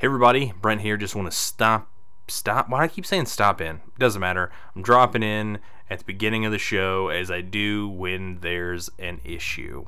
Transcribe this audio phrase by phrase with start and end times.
[0.00, 0.96] Hey everybody, Brent here.
[0.96, 1.90] Just want to stop,
[2.26, 2.70] stop.
[2.70, 3.76] Why do I keep saying stop in?
[3.76, 4.50] It doesn't matter.
[4.74, 5.58] I'm dropping in
[5.90, 9.84] at the beginning of the show as I do when there's an issue.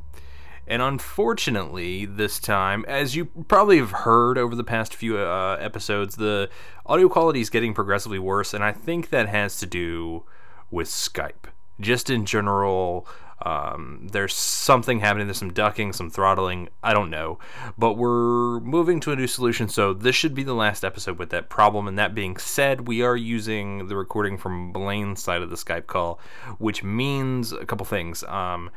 [0.66, 6.16] And unfortunately, this time, as you probably have heard over the past few uh, episodes,
[6.16, 6.50] the
[6.84, 10.24] audio quality is getting progressively worse, and I think that has to do
[10.70, 11.48] with Skype.
[11.80, 13.08] Just in general,
[13.44, 15.26] um, there's something happening.
[15.26, 16.68] There's some ducking, some throttling.
[16.82, 17.38] I don't know.
[17.76, 19.68] But we're moving to a new solution.
[19.68, 21.88] So this should be the last episode with that problem.
[21.88, 25.86] And that being said, we are using the recording from Blaine's side of the Skype
[25.86, 26.20] call,
[26.58, 28.22] which means a couple things.
[28.24, 28.70] Um,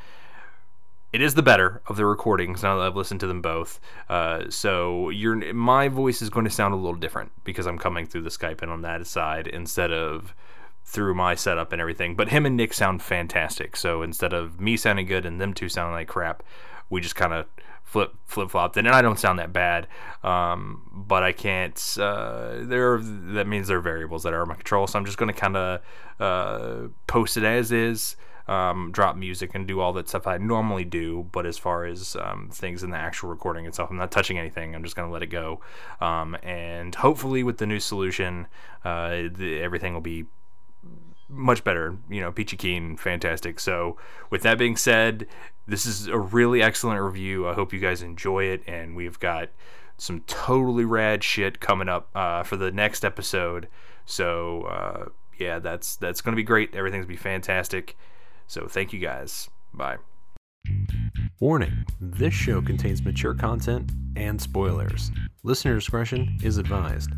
[1.13, 3.79] it is the better of the recordings now that I've listened to them both.
[4.09, 5.11] Uh, so
[5.53, 8.61] my voice is going to sound a little different because I'm coming through the Skype
[8.61, 10.35] and on that side instead of
[10.85, 12.15] through my setup and everything.
[12.15, 13.75] But him and Nick sound fantastic.
[13.75, 16.43] So instead of me sounding good and them two sounding like crap,
[16.89, 17.47] we just kind of
[17.83, 18.77] flip flip flopped.
[18.77, 19.87] And I don't sound that bad,
[20.23, 21.75] um, but I can't.
[21.99, 24.85] Uh, there that means there are variables that are in my control.
[24.85, 25.81] So I'm just going to kind of
[26.19, 28.15] uh, post it as is.
[28.47, 31.27] Um, drop music and do all that stuff I normally do.
[31.31, 34.75] But as far as um, things in the actual recording itself, I'm not touching anything.
[34.75, 35.61] I'm just going to let it go.
[35.99, 38.45] Um, and hopefully, with the new solution,
[38.83, 40.25] uh, the, everything will be
[41.27, 41.97] much better.
[42.09, 43.59] You know, Peachy Keen, fantastic.
[43.59, 43.97] So,
[44.29, 45.27] with that being said,
[45.67, 47.47] this is a really excellent review.
[47.47, 49.49] I hope you guys enjoy it, and we've got
[49.97, 53.67] some totally rad shit coming up uh, for the next episode.
[54.05, 56.75] So, uh, yeah, that's that's gonna be great.
[56.75, 57.97] Everything's gonna be fantastic.
[58.47, 59.49] So, thank you guys.
[59.73, 59.97] Bye.
[61.39, 65.11] Warning: This show contains mature content and spoilers.
[65.43, 67.09] Listener discretion is advised.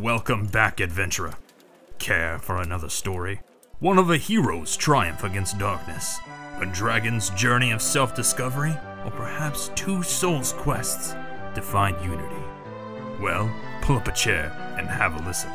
[0.00, 1.34] Welcome back, adventurer.
[1.98, 3.40] Care for another story?
[3.78, 6.18] One of a hero's triumph against darkness,
[6.60, 11.14] a dragon's journey of self discovery, or perhaps two souls' quests
[11.54, 12.42] to find unity?
[13.20, 15.50] Well, pull up a chair and have a listen.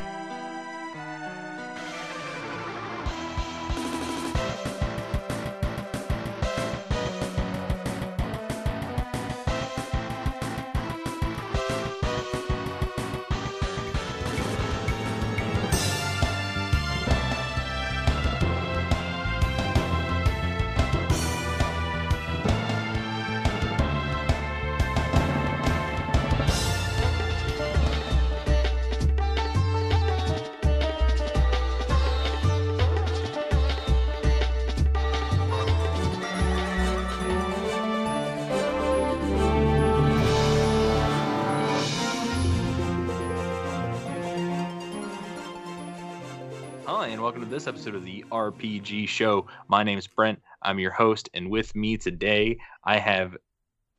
[47.47, 49.47] To this episode of the RPG Show.
[49.69, 50.41] My name is Brent.
[50.61, 53.37] I'm your host, and with me today, I have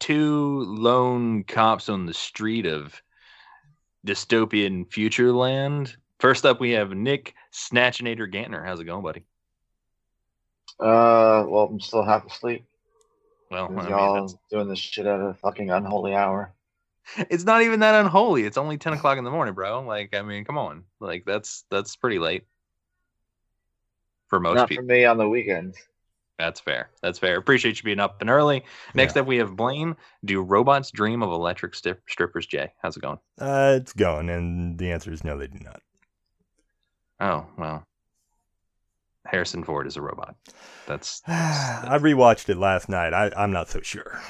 [0.01, 3.01] two lone cops on the street of
[4.07, 5.97] dystopian future land.
[6.21, 8.63] First up, we have Nick Snatchinator Gantner.
[8.65, 9.25] How's it going, buddy?
[10.79, 12.67] Uh, well, I'm still half asleep.
[13.51, 16.53] Well, I mean, y'all that's- doing this shit at a fucking unholy hour.
[17.31, 18.45] it's not even that unholy.
[18.45, 19.81] It's only ten o'clock in the morning, bro.
[19.81, 20.85] Like, I mean, come on.
[21.01, 22.45] Like, that's that's pretty late
[24.29, 24.83] for most Not people.
[24.85, 25.77] for me on the weekends.
[26.39, 26.91] That's fair.
[27.03, 27.37] That's fair.
[27.37, 28.65] Appreciate you being up and early.
[28.95, 29.97] Next up, we have Blaine.
[30.25, 32.47] Do robots dream of electric stip- strippers?
[32.47, 33.19] Jay, how's it going?
[33.41, 35.83] Uh, it's going, and the answer is no, they do not.
[37.21, 37.85] Oh well,
[39.27, 40.37] Harrison Ford is a robot.
[40.87, 43.13] That's, I rewatched it last night.
[43.13, 44.21] I, I'm not so sure.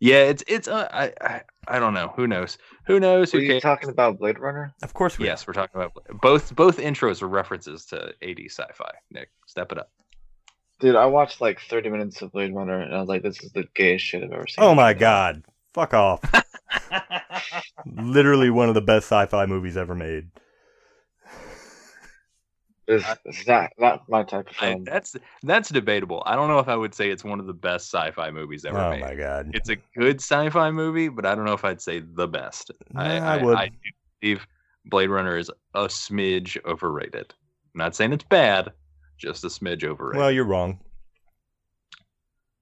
[0.00, 0.24] Yeah.
[0.24, 0.68] It's it's.
[0.68, 2.12] Uh, I, I I don't know.
[2.16, 2.58] Who knows?
[2.86, 3.32] Who knows?
[3.32, 3.62] Were Who you cares?
[3.62, 4.74] talking about Blade Runner?
[4.82, 6.54] Of course, we Yes, we're talking about both.
[6.54, 8.90] Both intros are references to 80s sci-fi.
[9.10, 9.90] Nick, step it up.
[10.78, 13.50] Dude, I watched like 30 minutes of Blade Runner and I was like, this is
[13.52, 14.62] the gayest shit I've ever seen.
[14.64, 15.42] Oh my god!
[15.72, 16.20] Fuck off!
[17.86, 20.28] Literally one of the best sci-fi movies ever made.
[22.88, 26.22] It's, it's not, not my type of I, that's that's debatable.
[26.24, 28.78] I don't know if I would say it's one of the best sci-fi movies ever
[28.78, 28.84] made.
[28.84, 29.00] oh made.
[29.00, 29.50] my god!
[29.54, 32.70] It's a good sci-fi movie, but I don't know if I'd say the best.
[32.94, 33.56] I, Nah, I I, would.
[33.56, 33.90] I do
[34.20, 34.46] believe
[34.84, 37.34] Blade Runner is a smidge overrated.
[37.74, 38.72] I'm not saying it's bad,
[39.18, 40.20] just a smidge overrated.
[40.20, 40.78] Well, you're wrong.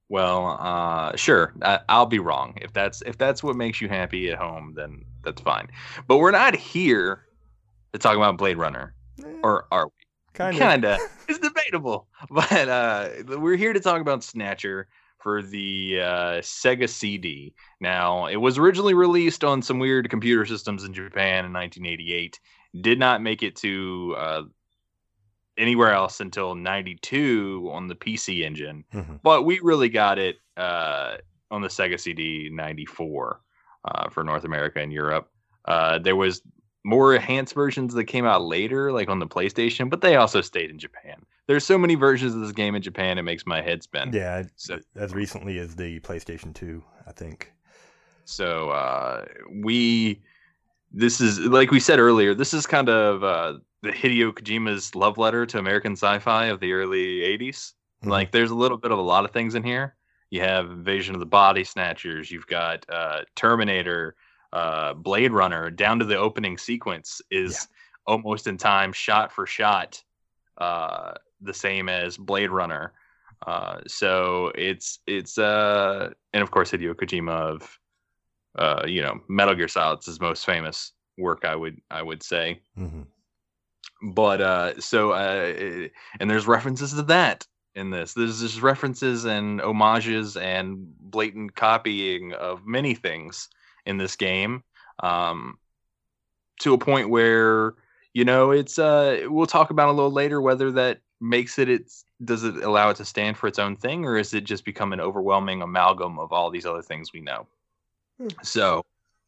[0.09, 2.57] Well, uh, sure, I, I'll be wrong.
[2.61, 5.67] If that's if that's what makes you happy at home, then that's fine.
[6.07, 7.25] But we're not here
[7.93, 8.93] to talk about Blade Runner,
[9.43, 10.04] or are we?
[10.35, 10.59] Kind of.
[10.61, 10.97] Kinda.
[11.27, 14.87] it's debatable, but uh, we're here to talk about Snatcher
[15.19, 17.53] for the uh, Sega CD.
[17.81, 22.39] Now, it was originally released on some weird computer systems in Japan in 1988.
[22.81, 24.41] Did not make it to uh,
[25.57, 28.83] anywhere else until 92 on the PC engine.
[28.93, 29.19] Mhm.
[29.23, 31.17] But we really got it uh,
[31.49, 33.41] on the Sega CD 94
[33.85, 35.29] uh, for North America and Europe.
[35.63, 36.41] Uh, there was
[36.85, 40.69] more enhanced versions that came out later, like on the PlayStation, but they also stayed
[40.69, 41.15] in Japan.
[41.47, 44.11] There's so many versions of this game in Japan, it makes my head spin.
[44.13, 47.51] Yeah, So- as recently as the PlayStation 2, I think.
[48.25, 50.21] So uh, we,
[50.91, 55.17] this is like we said earlier, this is kind of uh, the Hideo Kojima's love
[55.17, 57.73] letter to American sci-fi of the early '80s.
[58.03, 58.09] Mhm.
[58.09, 59.95] Like, there's a little bit of a lot of things in here.
[60.31, 62.31] You have Invasion of the Body Snatchers.
[62.31, 64.15] You've got uh, Terminator,
[64.55, 65.69] uh, Blade Runner.
[65.69, 67.67] Down to the opening sequence is
[68.07, 70.01] almost in time, shot for shot,
[70.57, 72.93] uh, the same as Blade Runner.
[73.45, 77.79] Uh, so it's it's uh, and of course Hideo Kojima of
[78.57, 82.61] uh, you know, Metal Gear Solid's his most famous work, I would I would say.
[82.75, 83.01] hmm
[84.01, 88.13] But uh, so uh, and there's references to that in this.
[88.13, 93.49] There's just references and homages and blatant copying of many things
[93.85, 94.63] in this game,
[95.01, 95.57] um,
[96.61, 97.73] to a point where
[98.13, 98.79] you know it's.
[98.79, 101.69] Uh, we'll talk about a little later whether that makes it.
[101.69, 104.65] It's does it allow it to stand for its own thing, or is it just
[104.65, 107.47] become an overwhelming amalgam of all these other things we know?
[108.41, 108.83] So,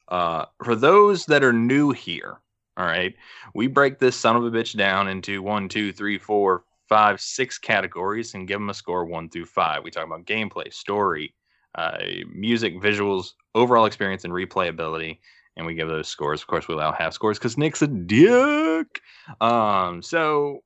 [0.07, 2.39] uh, for those that are new here,
[2.77, 3.15] all right,
[3.53, 7.57] we break this son of a bitch down into one, two, three, four, five, six
[7.57, 9.83] categories and give them a score one through five.
[9.83, 11.33] We talk about gameplay, story,
[11.75, 11.97] uh,
[12.33, 15.19] music, visuals, overall experience, and replayability.
[15.55, 16.41] And we give those scores.
[16.41, 19.01] Of course, we allow half scores because Nick's a dick.
[19.41, 20.63] Um, so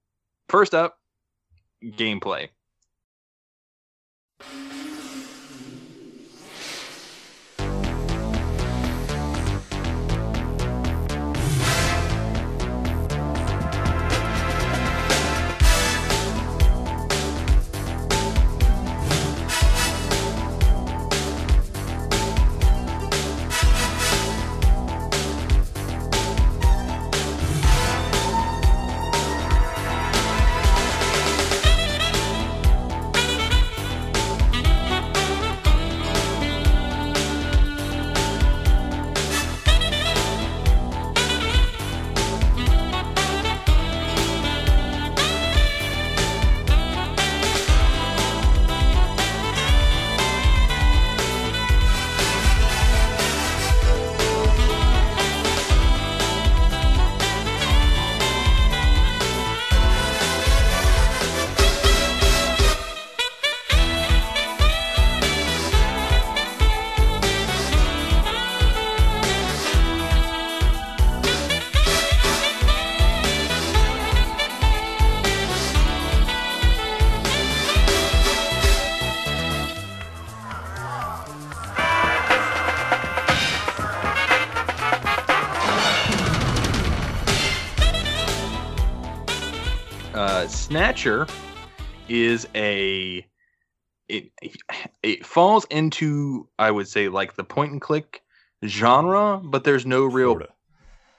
[0.49, 0.97] first up,
[1.83, 2.49] gameplay.
[92.09, 93.25] Is a
[94.07, 94.30] it
[95.01, 98.21] it falls into I would say like the point and click
[98.65, 100.50] genre, but there's no real Sorta.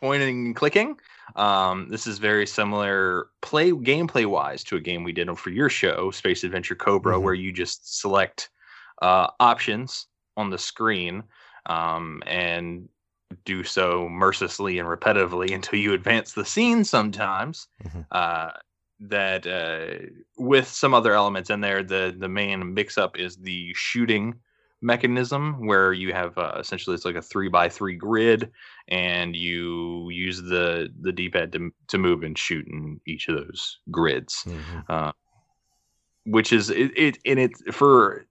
[0.01, 1.01] pointing and clicking.
[1.35, 5.69] Um, this is very similar play gameplay wise to a game we did for your
[5.69, 7.23] show, Space Adventure Cobra, Mhm.
[7.23, 8.51] where you just select
[9.01, 11.25] uh, options on the screen
[11.67, 12.89] um, and
[13.45, 17.67] do so mercilessly and repetitively until you advance the scene sometimes.
[17.85, 18.07] Mhm.
[18.13, 18.51] Uh,
[19.09, 20.07] that uh,
[20.39, 24.35] with some other elements in there, the the main mix up is the shooting
[24.85, 28.51] mechanism where you have uh, essentially it's like a three by three grid
[28.89, 33.79] and you use the the d-pad to, to move and shoot in each of those
[33.93, 35.13] grids Mhm.
[36.27, 38.27] which is it, it and it for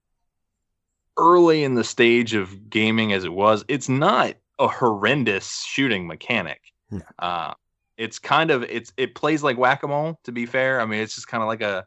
[1.18, 6.62] early in the stage of gaming as it was it's not a horrendous shooting mechanic
[6.90, 7.02] No.
[7.20, 7.54] uh
[8.02, 11.28] it's kind of it's it plays like whack-a-mole to be fair i mean it's just
[11.28, 11.86] kind of like a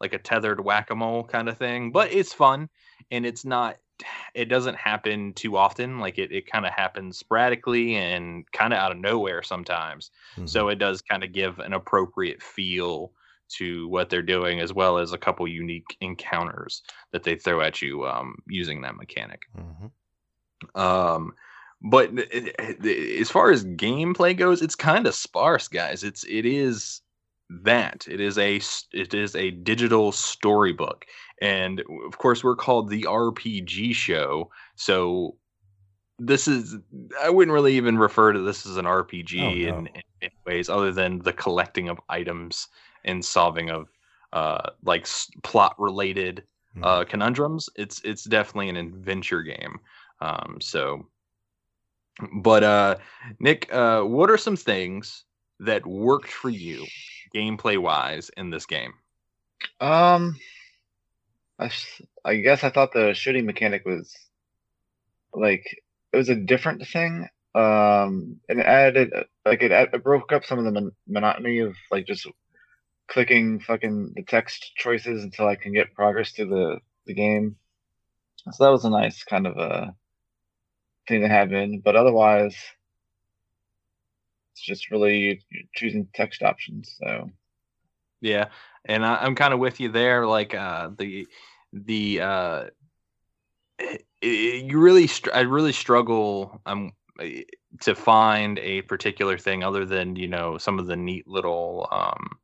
[0.00, 2.68] like a tethered whack-a-mole kind of thing but it's fun
[3.12, 3.76] and it's not
[4.34, 8.78] it doesn't happen too often like it, it kind of happens sporadically and kind of
[8.80, 10.48] out of nowhere sometimes Mhm.
[10.48, 13.12] so it does kind of give an appropriate feel
[13.58, 17.80] to what they're doing as well as a couple unique encounters that they throw at
[17.82, 19.92] you um, using that mechanic Mhm.
[20.74, 21.34] um,
[21.82, 26.04] but it- it- as far as gameplay goes, it's kind of sparse, guys.
[26.04, 27.00] It's it is
[27.50, 28.60] that it is a
[28.92, 31.04] it is a digital storybook,
[31.40, 34.50] and of course we're called the RPG show.
[34.76, 35.36] So
[36.18, 36.76] this is
[37.20, 39.78] I wouldn't really even refer to this as an RPG Oh, no.
[39.78, 39.88] in,
[40.20, 42.68] in ways, other than the collecting of items
[43.04, 43.88] and solving of
[44.32, 45.06] uh, like
[45.42, 46.44] plot related
[46.82, 47.68] uh, conundrums.
[47.76, 49.78] It's it's definitely an adventure game.
[50.20, 51.06] Um, so,
[52.32, 52.96] but uh,
[53.40, 55.24] Nick, uh, what are some things
[55.60, 56.86] that worked for you
[57.34, 58.92] gameplay wise in this game?
[59.80, 60.36] Um,
[61.58, 61.70] I,
[62.24, 64.14] I guess I thought the shooting mechanic was
[65.32, 65.64] like
[66.12, 67.28] it was a different thing.
[67.54, 69.12] Um, and it added
[69.44, 72.26] like it, it broke up some of the mon- monotony of like just
[73.08, 77.56] clicking fucking the text choices until I can get progress through the the game.
[78.50, 79.94] So that was a nice kind of a
[81.08, 81.80] thing to have in.
[81.80, 82.56] But otherwise,
[84.52, 85.44] it's just really
[85.74, 86.94] choosing text options.
[87.02, 87.30] So.
[88.20, 88.48] Yeah,
[88.84, 90.26] and I, I'm kind of with you there.
[90.26, 91.26] Like uh, the
[91.72, 92.64] the uh,
[93.80, 97.42] i- i- you really str- I really struggle um eh,
[97.80, 102.38] to find a particular thing other than you know some of the neat little um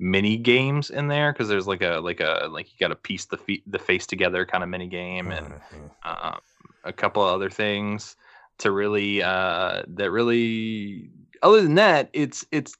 [0.00, 3.26] mini games in there because there's like a like a like you got to piece
[3.26, 5.60] the feet the face together kind of mini game and
[6.04, 6.40] Uh, um,
[6.84, 8.16] a couple of other things
[8.58, 11.10] to really uh that really
[11.42, 12.76] other than that it's it's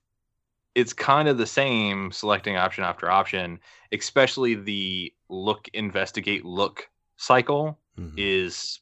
[0.75, 3.59] it's kind of the same selecting option after option
[3.93, 8.12] especially the look investigate look cycle mhm.
[8.17, 8.81] is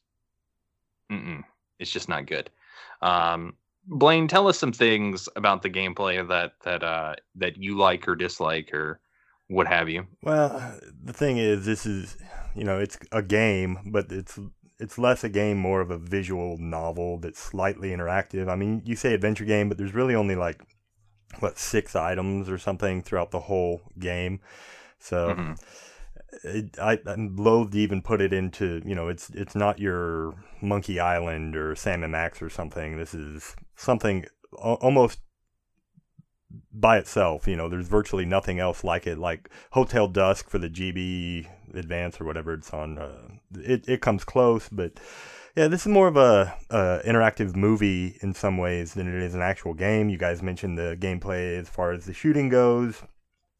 [1.79, 2.49] it's just not good
[3.01, 3.53] um
[3.85, 8.15] blaine tell us some things about the gameplay that that uh that you like or
[8.15, 8.99] dislike or
[9.49, 12.17] what have you Well, the thing is, this is
[12.57, 14.39] you know, it's a game, but it's
[14.79, 18.47] it's less a game, more of a visual novel that's slightly interactive.
[18.47, 20.61] I mean, you say adventure game, but there's really only like
[21.39, 24.39] what six items or something throughout the whole game.
[24.99, 25.59] So Mhm.
[26.43, 30.33] it, I, I'm loath to even put it into you know, it's it's not your
[30.61, 32.97] Monkey Island or Sam and Max or something.
[32.97, 34.25] This is something
[34.63, 35.19] al- almost
[36.71, 37.47] by itself.
[37.47, 39.17] You know, there's virtually nothing else like it.
[39.17, 42.97] Like Hotel Dusk for the GB Advance or whatever it's on.
[42.97, 44.99] Uh, it it comes close, but
[45.55, 49.33] yeah, this is more of a, a interactive movie in some ways than it is
[49.33, 50.07] an actual game.
[50.07, 53.01] You guys mentioned the gameplay as far as the shooting goes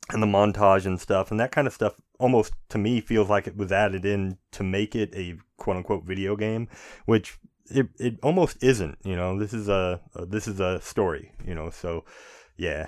[0.10, 3.48] and the montage and stuff, and that kind of stuff almost to me feels like
[3.48, 6.68] it was added in to make it a quote unquote video game,
[7.06, 7.40] which
[7.72, 9.00] it, it almost isn't.
[9.04, 11.32] You know, this is a, a this is a story.
[11.46, 12.06] You know, so
[12.58, 12.88] yeah,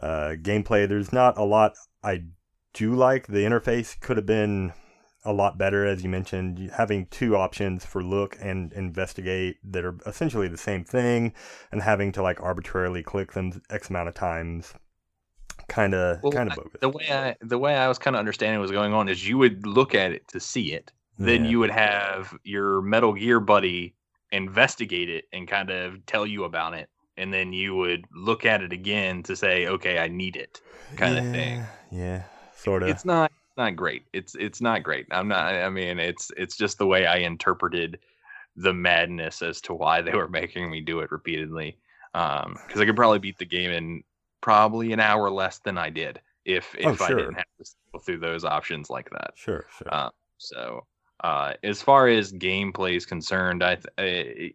[0.00, 0.88] uh, gameplay.
[0.88, 2.24] There's not a lot I
[2.72, 3.26] do like.
[3.26, 4.72] The interface could have been
[5.24, 6.70] a lot better, as you mentioned.
[6.76, 11.32] Having two options for look and investigate that are essentially the same thing,
[11.72, 14.74] and having to like arbitrarily click them x amount of times,
[15.68, 16.80] kind of Well, kind of bogus.
[16.80, 19.26] the way I the way I was kind of understanding what was going on is
[19.26, 21.50] you would look at it to see it, then Yeah.
[21.50, 23.94] you would have your Metal Gear buddy
[24.32, 28.62] investigate it and kind of tell you about it, and then you would look at
[28.62, 30.60] it again to say, okay, I need it,
[30.96, 31.58] kind of thing.
[31.58, 32.22] Yeah, Yeah,
[32.56, 32.88] sort of.
[32.88, 34.04] It's not not great.
[34.12, 35.06] It's it's not great.
[35.10, 35.54] I'm not.
[35.54, 37.98] I mean, it's it's just the way I interpreted
[38.56, 41.78] the madness as to why they were making me do it repeatedly.
[42.14, 44.04] Um, because I could probably beat the game in
[44.40, 47.16] probably an hour less than I did if if I sure.
[47.16, 49.32] didn't have to go through those options like that.
[49.34, 49.92] Sure, sure.
[49.92, 50.86] Uh, So,
[51.22, 54.54] uh, as far as gameplay is concerned, I, th-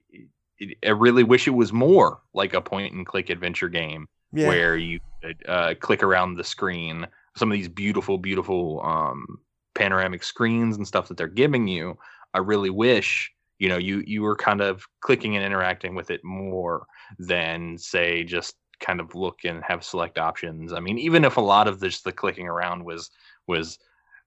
[0.61, 4.47] I I really wish it was more like a point and click adventure game yeah.
[4.47, 7.07] where you could, uh, click around the screen.
[7.39, 9.39] Some of these beautiful, beautiful um,
[9.75, 11.97] panoramic screens and stuff that they're giving you.
[12.33, 16.23] I really wish you know you you were kind of clicking and interacting with it
[16.23, 16.85] more
[17.17, 20.73] than say just kind of look and have select options.
[20.73, 23.09] I mean, even if a lot of this the clicking around was
[23.47, 23.77] was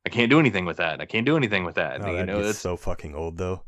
[0.06, 1.00] I can't do anything with that.
[1.00, 2.04] I can't do anything with that.
[2.04, 3.62] Oh, you know, it's, so fucking old though.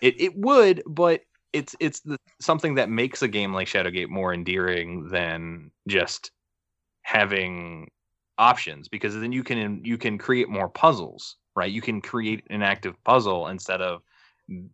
[0.00, 1.22] it it would, but
[1.52, 6.30] it's it's the, something that makes a game like Shadowgate more endearing than just
[7.02, 7.90] having
[8.38, 11.70] options because then you can you can create more puzzles, right?
[11.70, 14.02] You can create an active puzzle instead of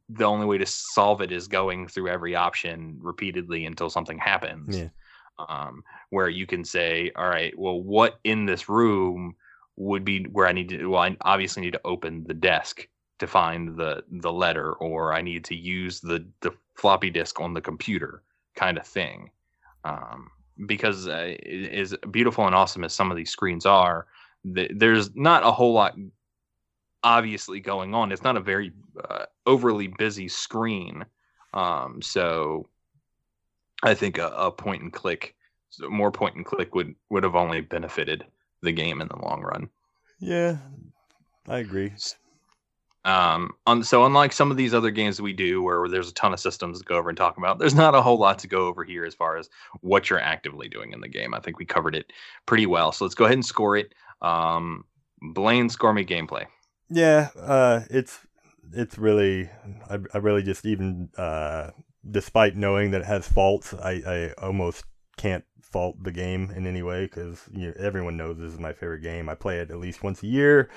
[0.09, 4.77] the only way to solve it is going through every option repeatedly until something happens.
[4.77, 4.89] Yeah.
[5.49, 9.35] Um, where you can say, all right, well, what in this room
[9.75, 10.87] would be where I need to?
[10.87, 12.87] Well, I obviously need to open the desk
[13.19, 17.53] to find the the letter, or I need to use the the floppy disk on
[17.53, 18.23] the computer,
[18.55, 19.31] kind of thing.
[19.85, 20.31] Um,
[20.67, 21.35] because uh,
[21.73, 24.07] as beautiful and awesome as some of these screens are,
[24.55, 25.95] th- there's not a whole lot
[27.03, 28.13] obviously going on.
[28.13, 28.73] It's not a very
[29.11, 31.05] uh, overly busy screen,
[31.53, 32.69] um, so
[33.83, 35.35] I think a, a point and click,
[35.81, 38.25] more point and click would would have only benefited
[38.63, 39.69] the game in the long run.
[40.19, 40.57] Yeah,
[41.49, 41.93] I agree.
[43.05, 46.33] Um, on, so unlike some of these other games we do, where there's a ton
[46.33, 48.67] of systems to go over and talk about, there's not a whole lot to go
[48.67, 51.35] over here as far as what you're actively doing in the game.
[51.35, 52.13] I think we covered it
[52.47, 52.93] pretty well.
[52.93, 53.95] So let's go ahead and score it.
[54.23, 54.85] Um,
[55.21, 56.47] Blaine, score me gameplay.
[56.91, 58.21] Yeah, uh, it's
[58.73, 59.51] it's really
[59.89, 61.71] I, I really just even uh,
[62.11, 64.85] despite knowing that it has faults, I, I almost
[65.17, 65.45] can't
[65.75, 69.03] fault the game in any way because you know, everyone knows this is my favorite
[69.03, 69.29] game.
[69.29, 70.71] I play it at least once a year.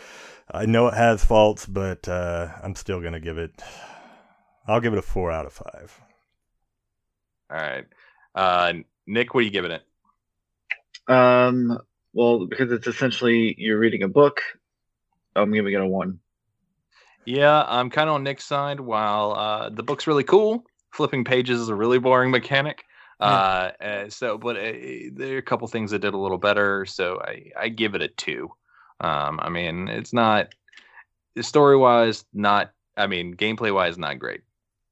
[0.50, 3.62] I know it has faults, but uh, I'm still gonna give it.
[4.68, 6.02] I'll give it a four out of five.
[7.52, 7.86] All right,
[8.34, 8.74] uh,
[9.06, 9.84] Nick, what are you giving it?
[11.08, 11.78] Um,
[12.14, 14.42] well, because it's essentially you're reading a book,
[15.36, 16.22] I'm giving it a one.
[17.24, 18.80] Yeah, I'm kind of on Nick's side.
[18.80, 22.84] While uh, the book's really cool, flipping pages is a really boring mechanic.
[23.20, 24.74] Uh, uh, so, but uh,
[25.14, 26.86] there are a couple things that did a little better.
[26.86, 28.52] So I, I give it a two.
[29.00, 30.54] Um, I mean, it's not
[31.42, 32.72] story wise, not.
[32.96, 34.42] I mean, gameplay wise, not great.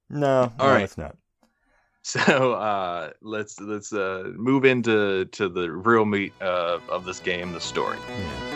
[0.10, 0.84] No, All no, right.
[0.84, 1.16] it's not.
[2.08, 7.52] So uh, let's let's uh, move into to the real meat uh, of this game,
[7.52, 7.98] the story.
[8.08, 8.55] Yeah.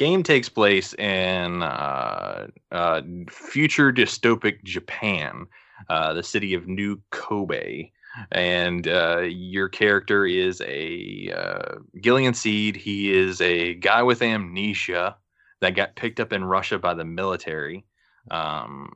[0.00, 5.46] Game takes place in uh, uh, future dystopic Japan,
[5.90, 7.90] uh, the city of New Kobe.
[8.32, 12.76] And uh, your character is a uh, Gillian Seed.
[12.76, 15.16] He is a guy with amnesia
[15.60, 17.84] that got picked up in Russia by the military.
[18.30, 18.94] Um,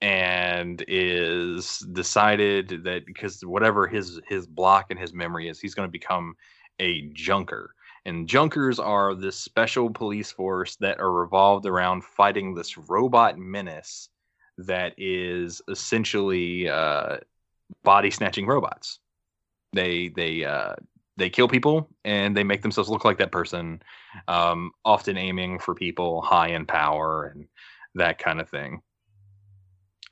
[0.00, 5.88] and is decided that because whatever his his block and his memory is, he's going
[5.88, 6.34] to become
[6.78, 7.74] a junker.
[8.06, 14.08] And junkers are this special police force that are revolved around fighting this robot menace
[14.58, 17.18] that is essentially uh,
[17.82, 19.00] body snatching robots.
[19.72, 20.74] They they uh,
[21.16, 23.82] they kill people and they make themselves look like that person,
[24.28, 27.46] um, often aiming for people high in power and
[27.94, 28.80] that kind of thing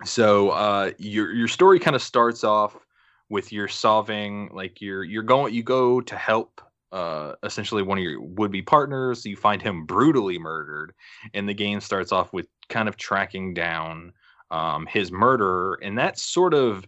[0.05, 2.77] so uh your your story kind of starts off
[3.31, 6.61] with your solving like you're you're going you go to help
[6.93, 10.95] uh essentially one of your would-be partners you find him brutally murdered
[11.35, 14.13] and the game starts off with kind of tracking down
[14.51, 16.87] um his murderer and that sort of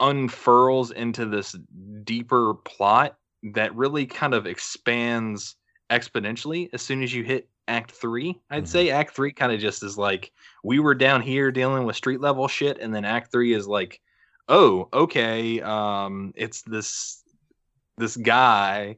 [0.00, 1.54] unfurls into this
[2.02, 5.56] deeper plot that really kind of expands
[5.90, 8.68] exponentially as soon as you hit act 3 i'd Mhm.
[8.68, 10.32] say act 3 kind of just is like
[10.64, 14.00] we were down here dealing with street level shit and then act 3 is like
[14.48, 17.22] oh okay um it's this
[17.96, 18.96] this guy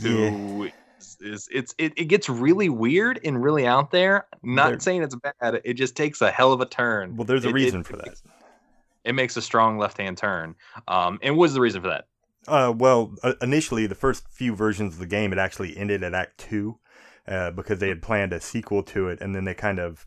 [0.00, 0.30] Yeah.
[0.30, 0.64] who
[0.98, 5.02] is, is it's it, it gets really weird and really out there not There- saying
[5.02, 7.54] it's bad it just takes a hell of a turn Well, there's a It- it-
[7.54, 8.20] reason for that.
[9.04, 10.54] it makes a strong left hand turn
[10.86, 12.06] um and what's the reason for that
[12.46, 16.14] Uh, well, uh, initially, the first few versions of the game, it actually ended at
[16.14, 16.78] Act Two,
[17.26, 20.06] uh, because they had planned a sequel to it, and then they kind of,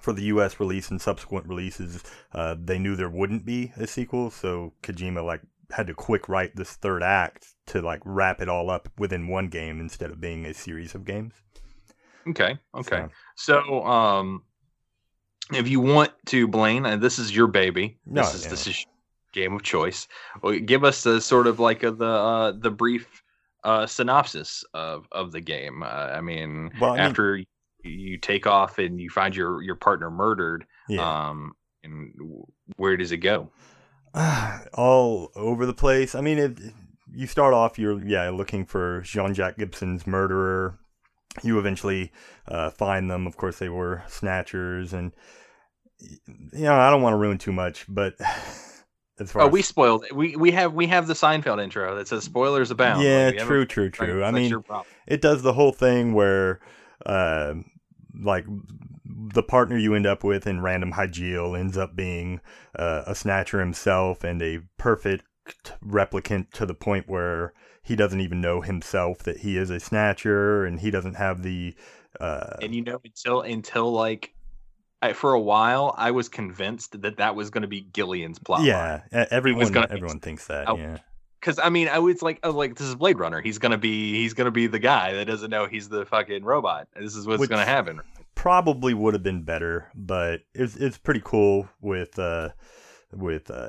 [0.00, 0.58] for the U.S.
[0.58, 5.42] release and subsequent releases, uh, they knew there wouldn't be a sequel, so Kojima like
[5.72, 9.48] had to quick write this third act to like wrap it all up within one
[9.48, 11.34] game instead of being a series of games.
[12.28, 13.06] okay okay
[13.36, 14.42] So, So, um,
[15.52, 17.98] if you want to, Blaine, and this is your baby.
[18.06, 18.50] No, This is yeah.
[18.50, 18.86] this is
[19.32, 20.06] game of choice.
[20.42, 23.22] Well, give us the sort of like a, the uh, the brief
[23.64, 25.82] a synopsis of of the game.
[25.82, 27.40] Uh, I mean, Well, I mean- after
[27.82, 31.02] you take off and you find your your partner murdered, Yeah.
[31.28, 31.52] um,
[31.82, 32.12] and
[32.76, 33.50] where does it go?
[34.74, 36.14] all over the place.
[36.14, 36.58] I mean, it,
[37.12, 40.78] you start off, you're yeah looking for Jean-Jack Gibson's murderer.
[41.42, 42.12] You eventually
[42.48, 43.26] uh, find them.
[43.26, 45.12] Of course, they were snatchers, and
[46.00, 48.14] you know I don't want to ruin too much, but
[49.20, 50.04] as far Oh, as we spoiled.
[50.04, 50.14] it.
[50.16, 53.02] We we have we have the Seinfeld intro that says spoilers abound.
[53.04, 54.24] yeah, Like, haven't- true, true, true.
[54.24, 54.52] I mean,
[55.06, 56.60] it does the whole thing where
[57.06, 57.54] uh,
[58.20, 58.44] like
[59.32, 62.40] the partner you end up with in Random Hajile ends up being
[62.78, 65.24] uh, a snatcher himself and a perfect
[65.84, 67.52] replicant to the point where
[67.82, 71.74] he doesn't even know himself that he is a snatcher and he doesn't have the
[72.20, 74.34] uh, and you know until until like
[75.02, 78.64] I, for a while I was convinced that that was going to be Gillian's plot.
[78.64, 80.98] yeah e- everyone everyone thinks that Oh, yeah
[81.40, 83.40] because I mean I was like I was like this is Blade Runner.
[83.40, 86.88] He's gonna be he's gonna be the guy that doesn't know he's the fucking robot.
[86.94, 88.00] This is what's Which- gonna happen.
[88.40, 92.48] Probably would have been better, but it's it's pretty cool with uh
[93.12, 93.68] with uh,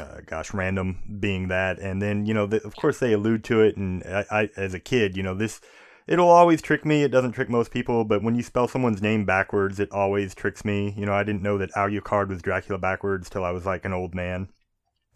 [0.00, 3.60] uh gosh random being that, and then you know the, of course they allude to
[3.60, 5.60] it, and I, I as a kid you know this
[6.06, 7.02] it'll always trick me.
[7.02, 10.64] It doesn't trick most people, but when you spell someone's name backwards, it always tricks
[10.64, 10.94] me.
[10.96, 13.92] You know I didn't know that Alucard was Dracula backwards till I was like an
[13.92, 14.48] old man.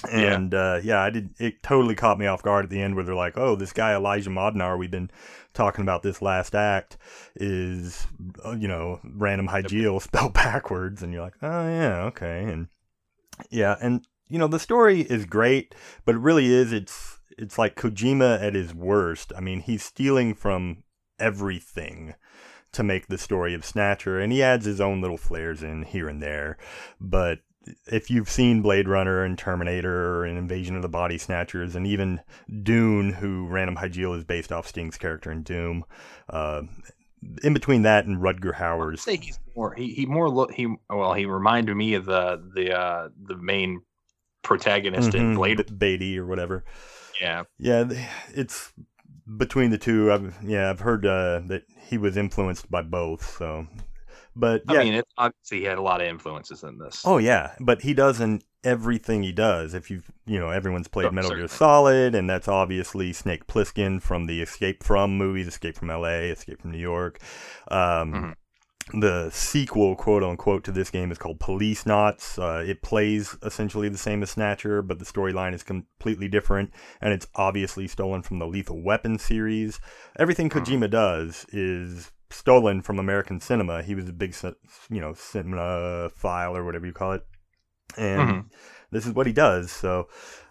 [0.07, 0.35] Yeah.
[0.35, 1.31] And uh, yeah, I did.
[1.39, 3.95] It totally caught me off guard at the end, where they're like, "Oh, this guy
[3.95, 5.11] Elijah Modnar, we've been
[5.55, 6.97] talking about this last act,
[7.37, 8.07] is
[8.45, 12.69] uh, you know Random Hajile spelled backwards," and you're like, "Oh yeah, okay." And
[13.51, 16.73] yeah, and you know the story is great, but it really is.
[16.73, 19.33] It's it's like Kojima at his worst.
[19.37, 20.85] I mean, he's stealing from
[21.19, 22.15] everything
[22.73, 26.09] to make the story of Snatcher, and he adds his own little flares in here
[26.09, 26.57] and there,
[27.01, 27.41] but
[27.87, 32.21] if you've seen Blade Runner and Terminator and Invasion of the Body Snatchers and even
[32.63, 35.85] Dune, who Random Hajile is based off Sting's character in Doom,
[36.29, 36.63] uh,
[37.45, 41.15] in between that and Rutger Hauer's, say he's more he he more look he well
[41.15, 43.83] he reminded me of the the uh the main
[44.43, 45.79] protagonist in Mhm, Blade.
[45.79, 46.65] Beatty or whatever.
[47.21, 47.85] Yeah, Yeah,
[48.35, 48.73] it's
[49.37, 50.11] between the two.
[50.13, 53.37] I've yeah, I've heard uh, that he was influenced by both.
[53.39, 53.69] So,
[54.37, 57.03] but yeah, I mean, it, obviously he had a lot of influences in this.
[57.05, 59.75] Oh yeah, but he does in everything he does.
[59.75, 61.49] If you've you know everyone's played Oh, Metal Gear.
[61.49, 66.61] Solid, and that's obviously Snake Plissken from the Escape from movies, Escape from L.A., Escape
[66.63, 67.19] from New York.
[67.71, 68.35] Um, Mhm.
[68.95, 72.37] The sequel, quote unquote, to this game is called Policenauts.
[72.37, 77.13] Uh, it plays essentially the same as Snatcher, but the storyline is completely different, and
[77.13, 79.79] it's obviously stolen from the Lethal Weapon series.
[80.19, 80.65] Everything Mhm.
[80.65, 83.83] Kojima does is stolen from American cinema.
[83.83, 84.35] He was a big,
[84.91, 87.27] you know, cinephile or whatever you call it,
[87.97, 88.51] and Mhm.
[88.91, 89.71] this is what he does.
[89.71, 90.09] So,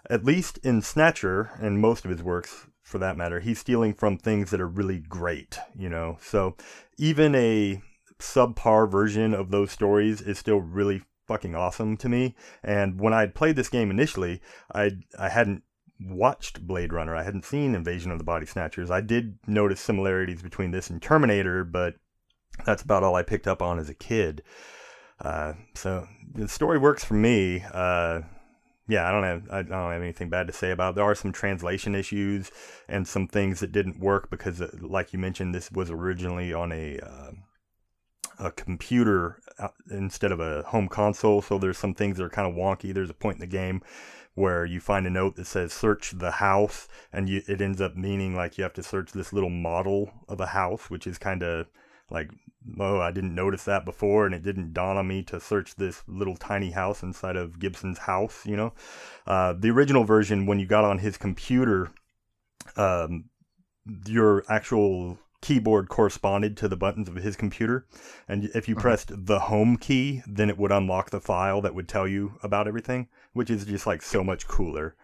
[0.10, 4.18] at least in Snatcher and most of his works, for that matter, he's stealing from
[4.18, 5.58] things that are really great.
[5.76, 6.56] You know, so
[6.98, 7.82] even a
[8.20, 12.36] subpar version of those stories is still really fucking awesome to me.
[12.64, 14.42] And when I played this game initially,
[14.74, 15.64] I I hadn't
[16.08, 17.16] watched Blade Runner.
[17.16, 18.92] I hadn't seen Invasion of the Body Snatchers.
[18.92, 21.96] I did notice similarities between this and Terminator, but
[22.66, 24.44] that's about all I picked up on as a kid.
[25.20, 27.64] Uh, so the story works for me.
[27.74, 28.22] Uh,
[28.88, 30.92] yeah, I don't have I don't have anything bad to say about.
[30.92, 30.96] It.
[30.96, 32.52] There are some translation issues
[32.90, 36.72] and some things that didn't work because, uh, like you mentioned, this was originally on
[36.72, 37.32] a uh,
[38.40, 41.42] a computer uh, instead of a home console.
[41.42, 42.94] So there's some things that are kind of wonky.
[42.94, 43.82] There's a point in the game
[44.34, 47.96] where you find a note that says "search the house," and you, it ends up
[47.96, 51.44] meaning like you have to search this little model of a house, which is kind
[51.44, 51.68] of
[52.10, 52.30] like
[52.80, 56.04] oh i didn't notice that before and it didn't dawn on me to search this
[56.08, 58.74] little tiny house inside of gibson's house you know?
[59.26, 61.92] Uh, the original version when you got on his computer
[62.78, 63.26] um,
[64.06, 67.86] your actual keyboard corresponded to the buttons of his computer
[68.28, 68.82] and if you Mhm.
[68.82, 72.68] pressed the home key then it would unlock the file that would tell you about
[72.68, 74.96] everything which is just like so much cooler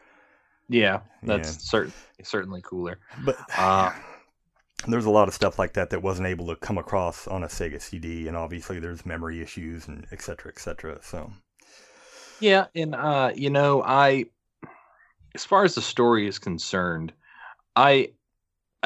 [0.70, 1.58] Yeah, that's Yeah.
[1.70, 3.00] certain certainly cooler.
[3.24, 3.92] but Uh,
[4.88, 7.48] there's a lot of stuff like that that wasn't able to come across on a
[7.48, 11.00] Sega CD, and obviously there's memory issues and et cetera, et cetera.
[11.02, 11.32] So,
[12.40, 14.26] Yeah, and uh, you know, I
[15.36, 17.14] as far as the story is concerned,
[17.76, 18.14] I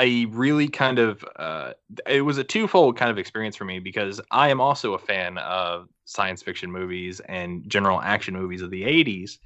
[0.02, 1.74] I really kind of uh
[2.08, 5.38] it was a twofold kind of experience for me because I am also a fan
[5.38, 9.38] of science fiction movies and general action movies of the 80s.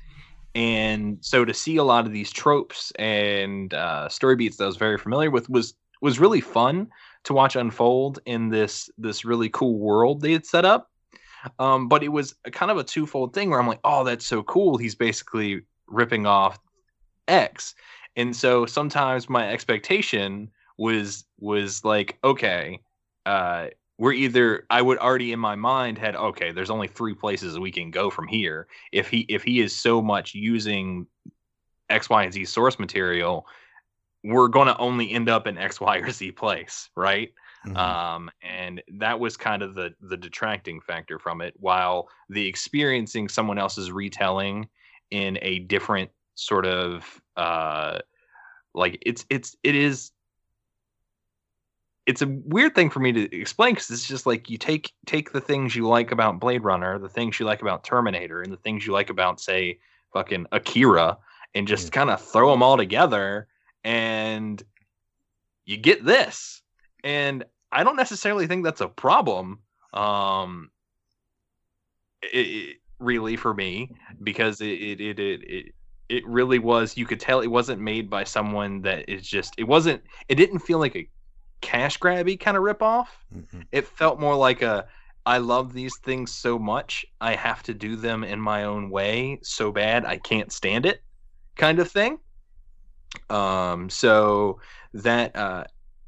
[0.56, 4.68] And so to see a lot of these tropes and uh, story beats that I
[4.68, 6.88] was very familiar with was was really fun
[7.26, 10.90] to watch unfold in this this really cool world they had set up.
[11.60, 14.26] Um, but it was a kind of a twofold thing where I'm like, oh, that's
[14.26, 14.78] so cool.
[14.78, 16.60] He's basically ripping off
[17.28, 17.76] X.
[18.16, 22.80] and so sometimes my expectation was was like okay
[23.26, 27.58] uh we're either i would already in my mind had okay there's only three places
[27.58, 28.68] we can go from here.
[28.92, 31.08] If he if he is so much using
[31.90, 33.48] x y and z source material
[34.24, 37.32] we're going to only end up in x y or z place right?
[37.66, 37.78] Mhm.
[37.78, 41.54] um and that was kind of the the detracting factor from it.
[41.58, 44.68] While the experiencing someone else's retelling
[45.10, 48.00] in a different sort of uh
[48.74, 50.12] like it's it's it is
[52.06, 55.32] it's a weird thing for me to explain because it's just like you take take
[55.32, 58.58] the things you like about Blade Runner, the things you like about Terminator, and the
[58.58, 59.80] things you like about say
[60.14, 61.18] fucking Akira,
[61.56, 61.92] and just Mm.
[61.94, 63.48] kind of throw them all together,
[63.84, 64.62] and
[65.66, 66.62] you get this.
[67.04, 69.60] And I don't necessarily think that's a problem.
[69.94, 70.70] Um,
[72.22, 73.92] it, it- really for me
[74.24, 75.76] because it it, it it
[76.10, 79.64] it really was you could tell it wasn't made by someone that is just it
[79.64, 81.10] wasn't it didn't feel like a
[81.62, 83.68] cash grabby kind of ripoff Mhm.
[83.72, 84.88] it felt more like a
[85.26, 89.40] I love these things so much I have to do them in my own way
[89.42, 91.02] so bad I can't stand it
[91.58, 92.20] kind of thing
[93.30, 94.60] um so
[94.94, 95.64] that uh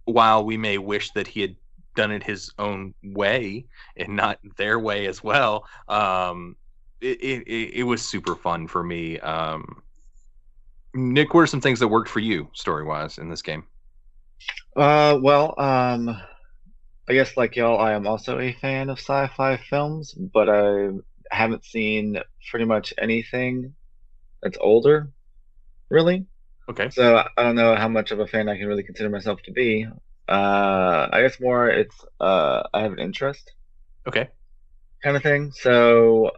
[0.05, 1.55] while we may wish that he had
[1.95, 6.55] done it his own way and not their way as well um
[7.01, 9.81] it, it, it it was super fun for me um
[10.97, 13.65] Nick what are some things that worked for you story wise in this game
[14.75, 16.09] Uh, well, um,
[17.09, 20.89] I guess like y'all, I am also a fan of sci-fi films, but I
[21.31, 22.19] haven't seen
[22.51, 23.75] pretty much anything
[24.43, 25.11] that's older,
[25.89, 26.27] really.
[26.69, 29.41] okay So I don't know how much of a fan I can really consider myself
[29.43, 29.87] to be.
[30.29, 33.53] Uh, I guess more it's uh, I have an interest
[34.07, 34.29] okay
[35.03, 35.51] kind of thing.
[35.51, 36.31] So,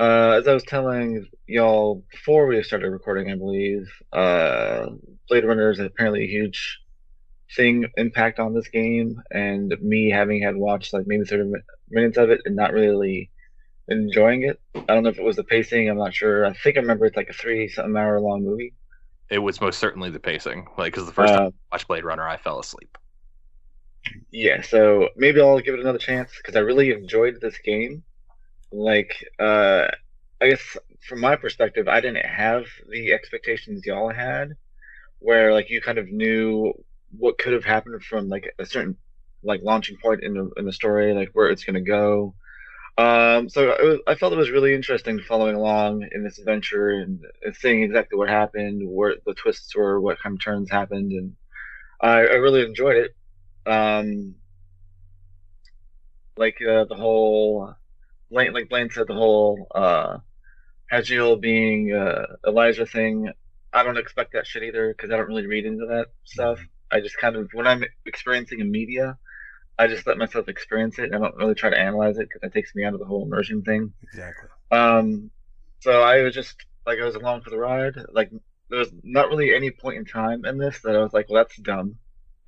[0.00, 4.88] uh, as I was telling y'all before we started recording, I believe, uh,
[5.28, 6.80] Blade Runner is apparently a huge
[7.56, 11.52] thing impact on this game, and me having had watched like maybe 30
[11.90, 13.30] minutes of it and not really
[13.88, 14.60] enjoying it.
[14.88, 15.90] I don't know if it was the pacing.
[15.90, 16.46] I'm not sure.
[16.46, 18.74] I think I remember it's like a three something hour long movie.
[19.30, 22.04] it was most certainly the pacing like because the first time Uh, I watched Blade
[22.04, 22.98] Runner I fell asleep
[24.30, 28.04] Yeah, so maybe I'll give it another chance because I really enjoyed this game.
[28.72, 29.88] Like, uh,
[30.40, 30.76] I guess
[31.08, 34.54] from my perspective, I didn't have the expectations y'all had,
[35.20, 36.72] where like you kind of knew
[37.18, 38.96] what could have happened from like a certain
[39.42, 42.34] like launching point in the in the story, like where it's gonna go.
[42.98, 47.82] Um, so I felt it was really interesting following along in this adventure and seeing
[47.82, 51.34] exactly what happened, where the twists were, what kind of turns happened, and
[52.00, 53.12] I, I really enjoyed it
[53.66, 54.34] um
[56.36, 57.74] like uh, the whole
[58.30, 60.18] Blaine, like Blaine said the whole uh
[60.92, 63.30] Hajile being uh Elijah thing
[63.72, 67.00] I don't expect that shit either because I don't really read into that stuff I
[67.00, 69.16] just kind of when I'm experiencing a media
[69.78, 72.40] I just let myself experience it and I don't really try to analyze it because
[72.42, 74.48] that takes me out of the whole immersion thing Exactly.
[74.70, 75.30] um,
[75.80, 77.94] so I was just like I was along for the ride.
[78.12, 78.30] Like
[78.68, 81.42] there was not really any point in time in this that I was like, well,
[81.42, 81.96] that's dumb,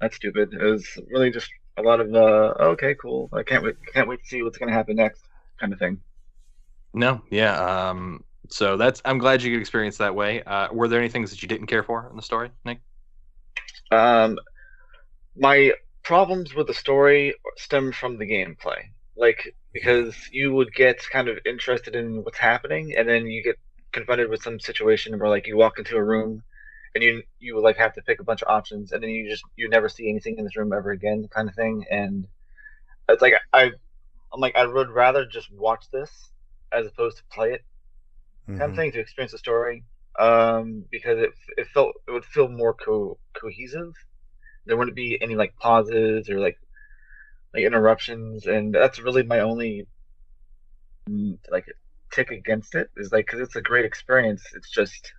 [0.01, 0.53] that's stupid.
[0.53, 3.29] It was really just a lot of uh, okay, cool.
[3.33, 5.23] I can't wait, can't wait to see what's gonna happen next,
[5.63, 6.01] kind of thing.
[6.93, 7.57] No, yeah.
[7.57, 10.43] Um, so that's I'm glad you could experience that way.
[10.43, 12.81] Uh, were there any things that you didn't care for in the story, Nick?
[13.91, 14.39] Um,
[15.37, 15.73] my
[16.03, 18.83] problems with the story stem from the gameplay.
[19.17, 23.57] Like because you would get kind of interested in what's happening, and then you get
[23.93, 26.43] confronted with some situation where like you walk into a room,
[26.95, 29.31] and you you would like have to pick a bunch of options, and then you
[29.31, 31.85] just you never see anything in this room ever again, kind of thing.
[31.91, 32.27] And
[33.09, 33.73] it's like I,
[34.33, 36.11] I'm like I would rather just watch this
[36.73, 37.63] as opposed to play it
[38.59, 38.77] kind of Mhm.
[38.77, 39.85] thing to experience the story
[40.19, 43.93] um because it it felt it would feel more co- cohesive
[44.67, 46.57] there wouldn't be any like pauses or like
[47.55, 49.87] like interruptions and that's really my only
[51.51, 51.67] like
[52.13, 55.13] tick against it is like because it's a great experience it's just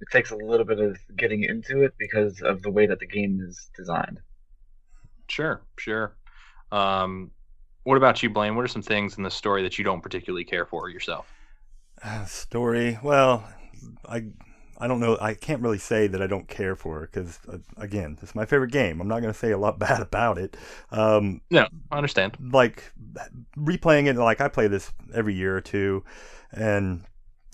[0.00, 3.06] it takes a little bit of getting into it because of the way that the
[3.06, 4.20] game is designed
[5.28, 6.16] Sure, sure.
[6.72, 7.30] Um,
[7.84, 8.56] what about you, Blaine?
[8.56, 11.34] What are some things in the story that you don't particularly care for yourself?
[12.02, 12.98] Uh, story.
[13.02, 13.48] Well,
[14.08, 14.24] I
[14.78, 15.16] I don't know.
[15.20, 18.44] I can't really say that I don't care for it because uh, again, it's my
[18.44, 19.00] favorite game.
[19.00, 20.56] I'm not going to say a lot bad about it.
[20.90, 22.36] Um, No, I understand.
[22.52, 22.92] like
[23.56, 26.04] replaying it like I play this every year or two
[26.52, 27.04] and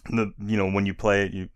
[0.09, 1.49] the you know when you play it you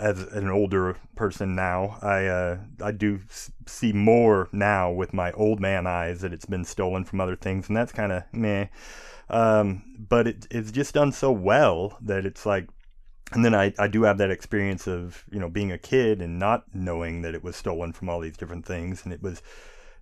[0.00, 3.20] as an older person now I uh I do
[3.66, 7.68] see more now with my old man eyes that it's been stolen from other things
[7.68, 8.66] and that's kind of meh.
[9.30, 12.68] Um but it, it's just done so well that it's like
[13.32, 16.38] and then I, I do have that experience of you know being a kid and
[16.38, 19.42] not knowing that it was stolen from all these different things and it was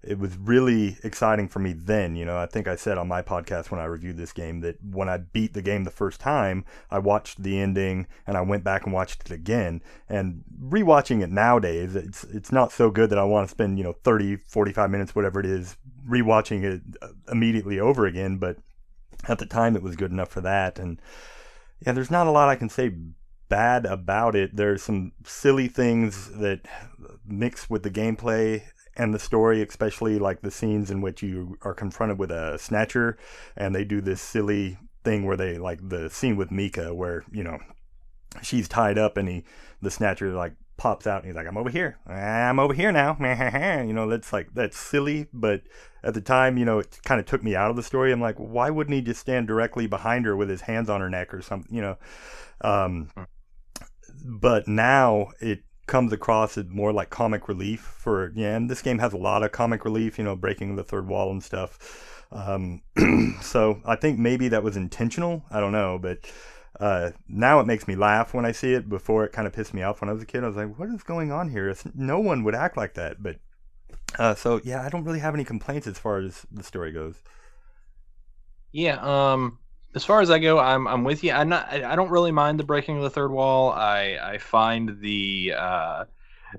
[0.02, 2.38] it was really exciting for me then you know.
[2.38, 5.18] I think i said on my podcast when i reviewed this game that when i
[5.18, 8.92] beat the game the first time i watched the ending and i went back and
[8.92, 9.82] watched it again.
[10.08, 13.84] And rewatching it nowadays it's it's not so good that i want to spend you
[13.84, 15.76] know 30 45 minutes whatever it is
[16.08, 18.56] rewatching it uh, immediately over again but
[19.28, 20.78] at the time it was good enough for that.
[20.78, 21.00] And
[21.84, 22.92] yeah there's not a lot i can say
[23.50, 24.56] bad about it.
[24.56, 26.60] There's some silly things that
[27.26, 28.62] mix with the gameplay
[28.96, 33.18] and the story, especially like the scenes in which you are confronted with a snatcher
[33.56, 37.44] and they do this silly thing where they like the scene with Mika where, you
[37.44, 37.58] know,
[38.42, 39.44] she's tied up and he
[39.80, 41.98] the snatcher like pops out and he's like, I'm over here.
[42.06, 43.16] I'm over here now.
[43.86, 45.62] you know, that's like that's silly, but
[46.02, 48.12] at the time, you know, it kind of took me out of the story.
[48.12, 51.10] I'm like, why wouldn't he just stand directly behind her with his hands on her
[51.10, 51.96] neck or something, you know?
[52.62, 53.10] Um,
[54.24, 59.00] but now it comes across as more like comic relief for yeah and this game
[59.00, 62.16] has a lot of comic relief you know breaking the third wall and stuff.
[62.32, 62.82] Um,
[63.42, 65.44] so i think maybe that was intentional.
[65.50, 66.18] I don't know but
[66.78, 68.88] uh, now it makes me laugh when i see it.
[68.88, 70.44] Before it kind of pissed me off when i was a kid.
[70.44, 71.68] I was like what is going on here?
[71.68, 73.36] It's, no one would act like that but
[74.18, 77.16] uh, so yeah i don't really have any complaints as far as the story goes.
[78.70, 79.58] Yeah um
[79.94, 81.32] as far as I go, I'm I'm with you.
[81.32, 81.68] I'm not.
[81.72, 83.72] I don't really mind the breaking of the third wall.
[83.72, 86.04] I I find the uh,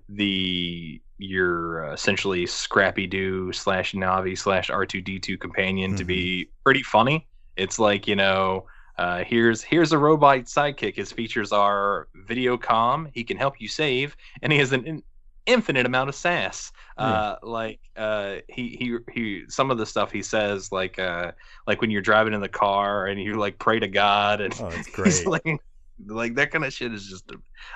[0.10, 5.98] the your uh, essentially Scrappy Doo slash Navi slash R two D two companion mm-hmm.
[5.98, 6.64] to be mm-hmm.
[6.64, 7.28] pretty funny.
[7.56, 8.66] It's like you know.
[8.98, 10.96] Uh, here's here's a robot sidekick.
[10.96, 13.08] His features are video com.
[13.14, 15.02] He can help you save, and he has an
[15.46, 16.72] infinite amount of sass.
[16.98, 19.44] Uh, like uh, he he he.
[19.48, 21.32] Some of the stuff he says, like uh,
[21.66, 24.72] like when you're driving in the car and you like pray to God, and oh,
[24.94, 25.26] great.
[25.26, 25.60] like,
[26.06, 27.32] like that kind of shit is just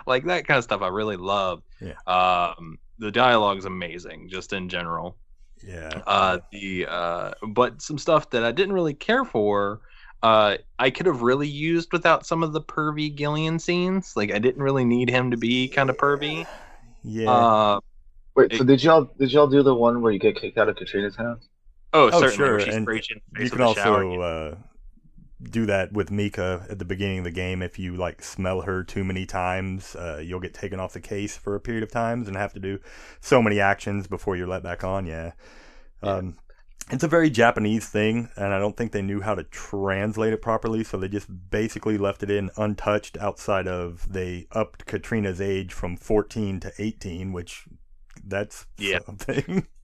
[0.05, 0.81] like that kind of stuff.
[0.81, 1.63] I really love.
[1.81, 1.93] Yeah.
[2.05, 5.17] Um, the dialogue's amazing, just in general.
[5.65, 6.01] Yeah.
[6.05, 9.81] Uh, the uh, but some stuff that I didn't really care for.
[10.23, 14.13] Uh, I could have really used without some of the pervy Gillian scenes.
[14.15, 16.47] Like I didn't really need him to be kind of pervy.
[17.05, 17.29] Yeah.
[17.29, 17.79] Uh,
[18.35, 20.75] Wait, so did y'all did y'all do the one where you get kicked out of
[20.75, 21.47] Katrina's house?
[21.93, 22.57] Oh, oh sure.
[22.57, 22.85] And
[23.39, 24.55] you can also uh,
[25.41, 27.61] do that with Mika at the beginning of the game.
[27.61, 31.37] If you like smell her too many times, uh, you'll get taken off the case
[31.37, 32.79] for a period of times and have to do
[33.21, 35.05] so many actions before you're let back on.
[35.05, 35.31] Yeah.
[36.01, 36.35] Um,
[36.91, 40.41] it's a very Japanese thing, and I don't think they knew how to translate it
[40.41, 45.73] properly, so they just basically left it in untouched outside of they upped Katrina's age
[45.73, 47.65] from 14 to 18, which
[48.23, 48.99] that's yeah.
[49.05, 49.65] something.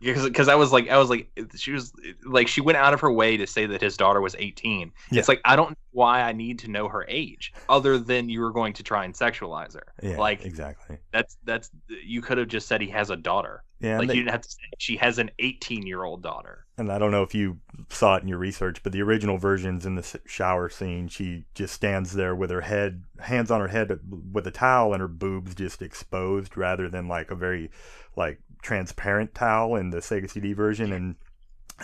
[0.00, 1.92] because I was like I was like she was
[2.24, 4.92] like she went out of her way to say that his daughter was 18.
[5.10, 5.18] Yeah.
[5.18, 8.40] It's like I don't know why I need to know her age other than you
[8.40, 9.86] were going to try and sexualize her.
[10.02, 10.98] Yeah, like exactly.
[11.12, 11.70] That's that's
[12.04, 13.62] you could have just said he has a daughter.
[13.84, 16.64] Yeah, like they, you didn't have to say she has an 18 year old daughter.
[16.78, 17.58] And I don't know if you
[17.90, 21.74] saw it in your research, but the original versions in the shower scene, she just
[21.74, 23.96] stands there with her head, hands on her head uh,
[24.32, 27.70] with a towel, and her boobs just exposed, rather than like a very
[28.16, 31.16] like transparent towel in the Sega CD version, and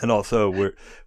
[0.01, 0.51] and also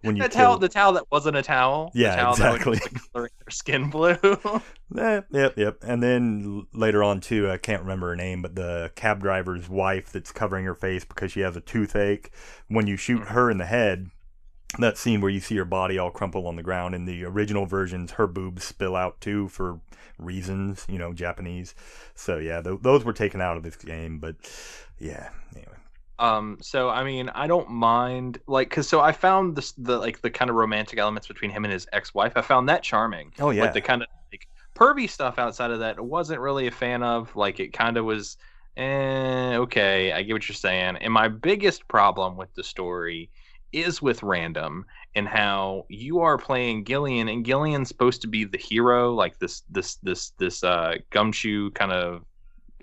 [0.02, 2.80] when you the towel, the towel that wasn't a towel, yeah, towel exactly,
[3.12, 4.16] coloring their skin blue.
[4.98, 5.78] eh, yep, yep.
[5.82, 10.12] And then later on too, I can't remember her name, but the cab driver's wife
[10.12, 12.30] that's covering her face because she has a toothache.
[12.68, 14.10] When you shoot her in the head,
[14.78, 17.66] that scene where you see her body all crumple on the ground in the original
[17.66, 19.80] versions her boobs spill out too for
[20.18, 21.74] reasons you know japanese
[22.14, 24.34] so yeah th- those were taken out of this game but
[24.98, 25.73] yeah anyway
[26.18, 30.20] um so i mean i don't mind like because so i found this the like
[30.22, 33.32] the kind of romantic elements between him and his ex-wife i found that charming.
[33.40, 33.62] Oh yeah.
[33.62, 37.34] like the kind of like pervy stuff outside of that wasn't really a fan of
[37.34, 38.36] like it kind of was
[38.76, 40.96] eh, okay i get what you're saying.
[40.96, 43.30] And my biggest problem with the story
[43.74, 48.58] is with random and how you are playing Gillian and Gillian's supposed to be the
[48.58, 52.24] hero, like this this this this uh, gumshoe kind of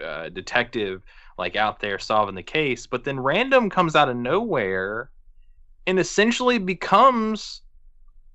[0.04, 1.02] uh, detective,
[1.38, 2.88] like out there solving the case.
[2.88, 5.10] But then random comes out of nowhere
[5.88, 7.62] and essentially becomes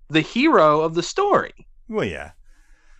[0.09, 1.67] the hero of the story.
[1.89, 2.33] Well, yeah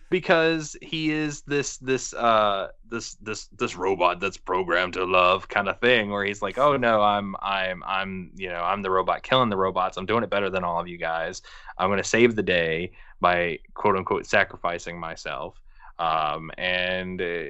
[0.09, 5.67] because he is this this uh this this this robot that's programmed to love kind
[5.67, 9.23] of thing where he's like oh no i'm i'm i'm you know i'm the robot
[9.23, 11.41] killing the robots i'm doing it better than all of you guys
[11.77, 15.61] i'm going to save the day by quote unquote sacrificing myself
[15.99, 17.45] um and uh,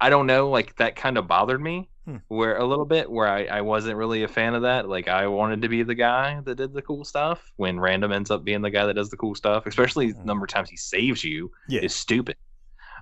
[0.00, 2.18] I don't know, like that kind of bothered me Hmm.
[2.28, 4.88] where a little bit where I, I wasn't really a fan of that.
[4.88, 8.30] Like I wanted to be the guy that did the cool stuff when random ends
[8.30, 10.26] up being the guy that does the cool stuff, especially the Hmm.
[10.26, 11.82] number of times he saves you Yeah.
[11.82, 12.36] is stupid.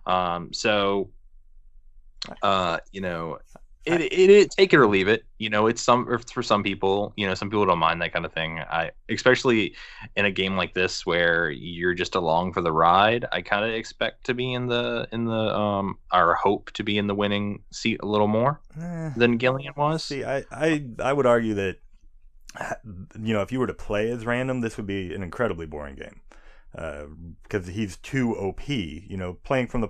[0.07, 1.11] Um, so,
[2.42, 3.38] uh, you know,
[3.87, 5.24] it, it, it take it or leave it.
[5.39, 7.12] You know, it's some or for some people.
[7.16, 8.59] You know, some people don't mind that kind of thing.
[8.59, 9.74] I especially
[10.16, 13.24] in a game like this where you're just along for the ride.
[13.32, 16.99] I kind of expect to be in the in the um or hope to be
[16.99, 19.11] in the winning seat a little more Eh.
[19.16, 20.05] than Gillian was.
[20.05, 21.76] See, I, I, I would argue that,
[23.20, 25.97] you know, if you were to play as random, this would be an incredibly boring
[25.97, 26.20] game.
[26.76, 27.05] Uh
[27.43, 28.68] because he's too OP.
[28.68, 29.89] You know, playing from the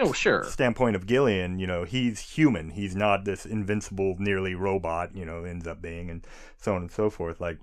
[0.00, 0.56] Oh, sure.
[0.64, 2.70] standpoint of Gillian, you know, he's human.
[2.70, 6.26] He's not this invincible, nearly robot, you know, ends up being, and
[6.56, 7.40] so on and so forth.
[7.40, 7.58] Like,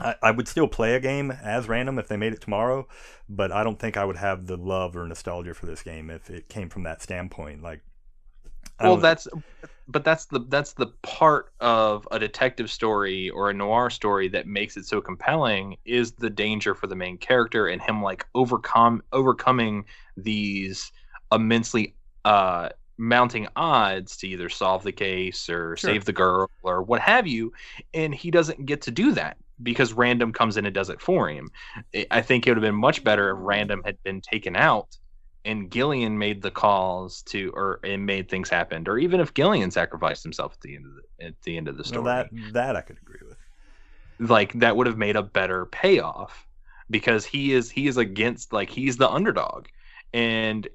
[0.00, 2.88] I, I would still play a game as random if they made it tomorrow,
[3.28, 6.30] but I don't think I would have the love or nostalgia for this game if
[6.30, 7.62] it came from that standpoint.
[7.62, 7.82] Like,
[8.80, 9.26] Well, that's
[9.88, 14.46] but that's the that's the part of a detective story or a noir story that
[14.46, 19.02] makes it so compelling is the danger for the main character and him like overcome
[19.12, 19.84] overcoming
[20.16, 20.92] these
[21.32, 22.68] immensely uh
[22.98, 25.90] mounting odds to either solve the case or Sure.
[25.92, 27.52] save the girl or what have you
[27.92, 31.28] and he doesn't get to do that because random comes in and does it for
[31.28, 31.50] him
[32.10, 34.96] I- think it would have been much better if random had been taken out
[35.44, 39.70] and Gillian made the calls to or and made things happen, or even if Gillian
[39.70, 42.28] sacrificed himself at the end of the at the end of the well, story, that
[42.52, 43.38] that I could agree with.
[44.18, 46.46] like that would have made a better payoff
[46.90, 49.66] because he is he is against like he's the underdog,
[50.12, 50.68] and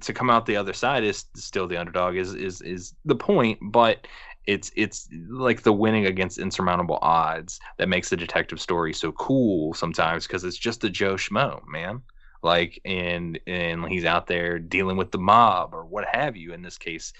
[0.00, 3.58] to come out the other side is still the underdog is is is the point,
[3.62, 4.06] but
[4.46, 9.72] it's it's like the winning against insurmountable odds that makes the detective story so cool
[9.74, 12.02] sometimes because it's just a Joe Schmo man.
[12.42, 16.60] Like and and he's out there dealing with the mob or what have you in
[16.62, 17.12] this case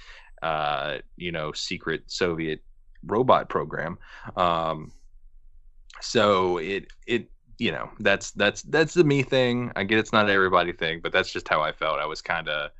[0.42, 2.62] uh you know secret soviet
[3.04, 3.98] robot program.
[4.36, 4.92] Um
[6.02, 10.28] so it it you know that's that's that's the me thing i get it's not
[10.28, 12.70] everybody thing but that's just how i felt i was kind of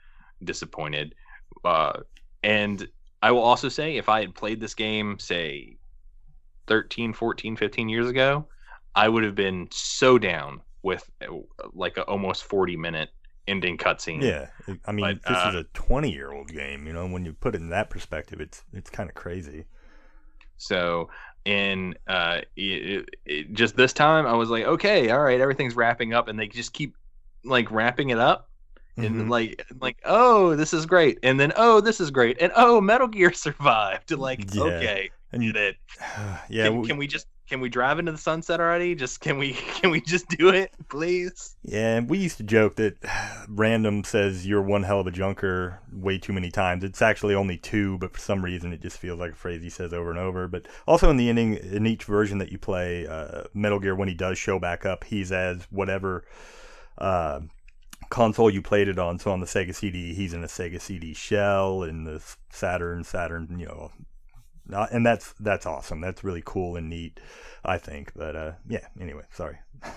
[0.43, 1.15] disappointed
[1.65, 2.01] uh
[2.43, 2.89] and
[3.23, 5.77] i will also say if i had played this game say
[6.67, 8.47] 13 14 15 years ago
[8.95, 11.09] i would have been so down with
[11.73, 13.11] like a almost 40 minute
[13.47, 14.47] ending cutscene Yeah,
[14.87, 16.87] I mean, But, this uh, is a twenty-year-old game.
[16.87, 19.65] You know, when you put it in that perspective, it's it's kind of crazy.
[20.57, 21.11] So,
[21.45, 26.15] in uh, it, it, just this time, I was like, okay, all right, everything's wrapping
[26.15, 26.97] up, and they just keep
[27.45, 28.49] like wrapping it up,
[28.97, 29.29] and Mhm.
[29.29, 33.09] like, like, oh, this is great, and then oh, this is great, and oh, Metal
[33.09, 34.13] Gear survived.
[34.13, 34.63] And like, Yeah.
[34.63, 35.77] okay, And you did.
[36.49, 38.95] yeah, can, we- can we just can we drive into the sunset already?
[38.95, 41.57] Just can we can we just do it, please?
[41.63, 42.97] Yeah, we used to joke that
[43.49, 46.85] random says you're one hell of a junker way too many times.
[46.85, 49.71] It's actually only two, but for some reason it just feels like a phrase he
[49.71, 50.49] says over and over.
[50.49, 54.09] But also in the ending, in each version that you play, uh, Metal Gear, when
[54.09, 56.25] he does show back up, he's as whatever
[56.99, 57.41] uh,
[58.09, 59.19] console you played it on.
[59.19, 63.59] So on the Sega CD, he's in a Sega CD shell, in the Saturn, Saturn,
[63.59, 63.91] you know.
[64.67, 66.01] Not, and that's that's awesome.
[66.01, 67.21] That's really cool and neat,
[67.65, 68.13] I think.
[68.17, 68.87] But uh, yeah.
[69.01, 69.59] Anyway, sorry.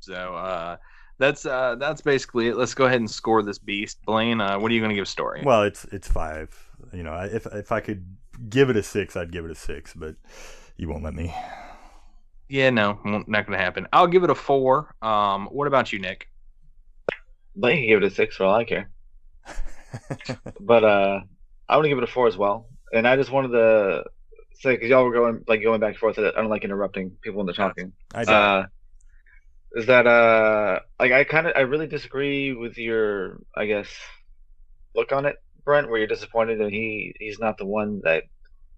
[0.00, 0.76] So uh,
[1.18, 2.56] that's uh, that's basically it.
[2.56, 4.40] Let's go ahead and score this beast, Blaine.
[4.40, 5.42] Uh, what are you going to give story?
[5.44, 6.48] Well, it's it's five.
[6.94, 8.06] You know, if if I could
[8.48, 10.14] give it a six, I'd give it a six, but
[10.76, 11.34] you won't let me.
[12.48, 13.86] Yeah, no, won't- going to happen.
[13.92, 14.94] I'll give it a four.
[15.02, 16.28] Um, what about you, Nick?
[17.54, 18.88] Blake can give it a six for all I care.
[20.60, 21.20] But uh,
[21.68, 22.66] I want to give it a four as well.
[22.92, 24.04] And I just wanted to
[24.60, 26.18] say because y'all were going like going back and forth.
[26.18, 27.92] I don't like interrupting people when they're talking.
[28.14, 28.32] I do.
[28.32, 28.66] Uh,
[29.72, 33.88] is that uh like I kind of I really disagree with your I guess
[34.94, 38.24] look on it, Brent, where you're disappointed that he he's not the one that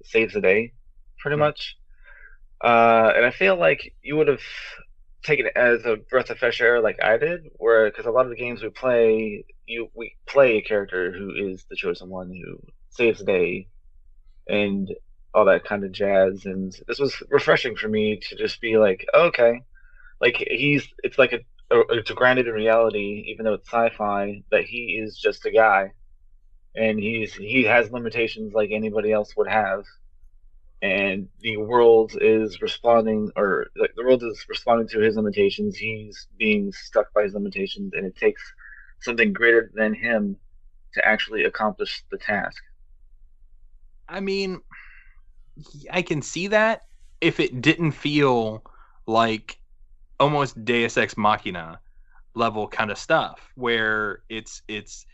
[0.05, 0.73] saves the day,
[1.21, 1.41] pretty Hmm.
[1.41, 1.77] much.
[2.63, 4.43] Uh, and I feel like you would have
[5.25, 8.27] taken it as a breath of fresh air, like I did, where because a lot
[8.27, 12.29] of the games we play, you we play a character who is the chosen one
[12.31, 13.69] who saves the day,
[14.51, 14.91] and
[15.33, 16.45] all that kind of jazz.
[16.45, 19.63] And this was refreshing for me to just be like, okay,
[20.21, 21.41] like he's it's like a,
[21.75, 25.93] a it's grounded in reality, even though it's sci-fi, that he is just a guy,
[26.75, 29.85] and he's he has limitations like anybody else would have,
[30.83, 35.77] and the world is responding, or like the world is responding to his limitations.
[35.77, 38.43] He's being stuck by his limitations, and it takes
[39.01, 40.37] something greater than him
[40.95, 42.63] to actually accomplish the task.
[44.11, 44.61] I mean,
[45.91, 46.83] I can see that
[47.21, 48.63] if it didn't feel
[49.07, 49.59] like
[50.19, 51.81] almost Deus Ex Machina
[52.35, 55.07] level kind of stuff, where it's it's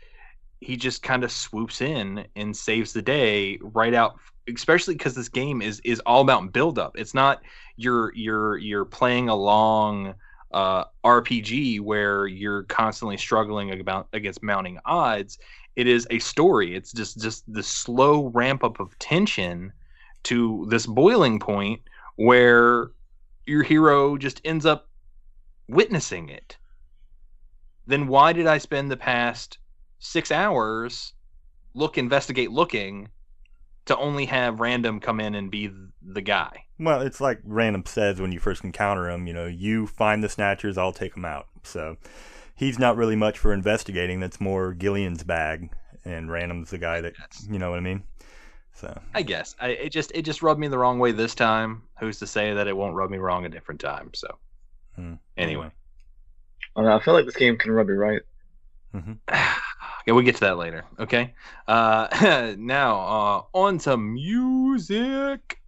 [0.61, 4.19] he just kind of swoops in and saves the day right out
[4.49, 7.43] especially because this game is is all about build up it's not
[7.77, 10.15] you're you're you're playing along
[10.53, 15.39] uh, RPG where you're constantly struggling about against mounting odds.
[15.77, 16.75] It is a story.
[16.75, 19.73] It's just just the slow ramp up of tension
[20.25, 21.83] to this boiling point
[22.17, 22.91] where
[23.47, 24.89] your hero just ends up
[25.69, 26.57] witnessing it.
[27.87, 29.59] Then why did I spend the past
[29.99, 31.13] six hours
[31.75, 33.09] look investigate looking
[33.87, 35.71] to only have random come in and be
[36.03, 36.65] the guy.
[36.79, 40.29] Well, it's like random says when you first encounter him, you know, you find the
[40.29, 41.47] snatchers, I'll take them out.
[41.63, 41.97] So
[42.57, 44.21] he's not really much for investigating.
[44.21, 45.71] That's more Gillian's bag,
[46.05, 47.15] and random's the guy that
[47.49, 48.03] you know what I mean.
[48.75, 51.83] So I guess I, it just it just rubbed me the wrong way this time.
[52.01, 54.11] Who's to say that it won't rub me wrong a different time?
[54.15, 54.29] So
[54.97, 55.15] hmm.
[55.37, 55.71] anyway,
[56.77, 58.23] I feel like this game can rub you right.
[58.95, 59.13] Mm-hmm.
[60.07, 60.85] Yeah, we'll get to that later.
[61.01, 61.35] Okay.
[61.67, 65.61] Uh, now uh, on to music.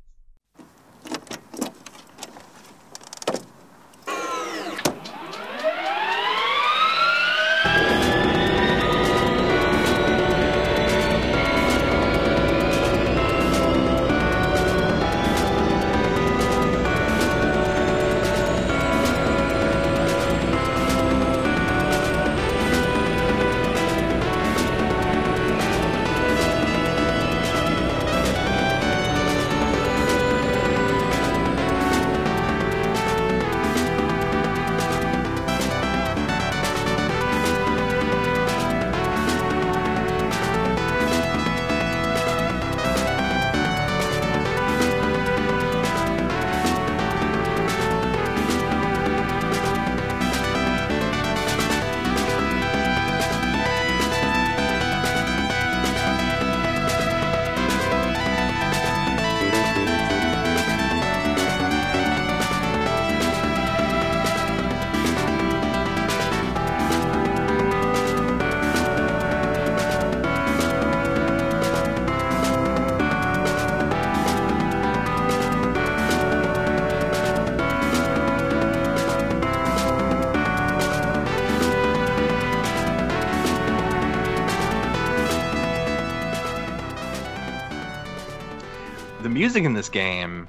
[89.58, 90.48] Music in this game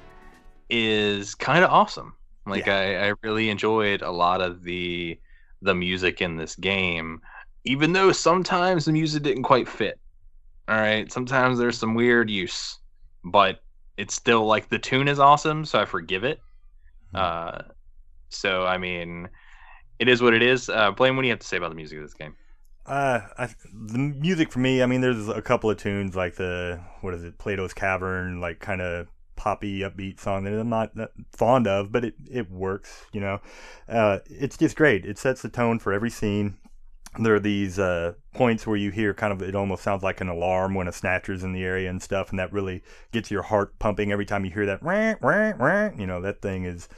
[0.68, 2.14] is kind of awesome.
[2.46, 2.76] Like yeah.
[2.76, 5.18] I, I really enjoyed a lot of the
[5.62, 7.20] the music in this game,
[7.64, 9.98] even though sometimes the music didn't quite fit.
[10.68, 12.78] All right, sometimes there's some weird use,
[13.24, 13.60] but
[13.96, 16.38] it's still like the tune is awesome, so I forgive it.
[17.12, 17.16] Mm-hmm.
[17.16, 17.72] Uh,
[18.28, 19.28] so I mean,
[19.98, 20.68] it is what it is.
[20.68, 22.36] Uh, Blaine, what do you have to say about the music of this game?
[22.90, 26.80] Uh, I, the music for me, I mean, there's a couple of tunes like the
[27.02, 30.90] what is it, Plato's Cavern, like kind of poppy, upbeat song that I'm not
[31.30, 33.40] fond of, but it it works, you know.
[33.88, 35.06] Uh, it's just great.
[35.06, 36.58] It sets the tone for every scene.
[37.16, 40.28] There are these uh, points where you hear kind of it almost sounds like an
[40.28, 42.82] alarm when a snatcher's in the area and stuff, and that really
[43.12, 44.82] gets your heart pumping every time you hear that.
[45.96, 46.88] You know, that thing is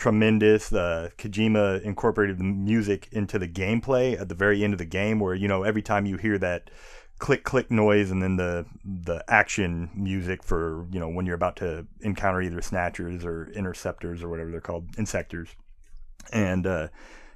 [0.00, 0.72] tremendous.
[0.72, 5.20] Uh, Kojima incorporated the music into the gameplay at the very end of the game,
[5.20, 6.70] where you know every time you hear that
[7.18, 11.56] click click noise and then the the action music for you know when you're about
[11.56, 15.48] to encounter either snatchers or interceptors or whatever they're called insectors
[16.32, 16.88] and uh,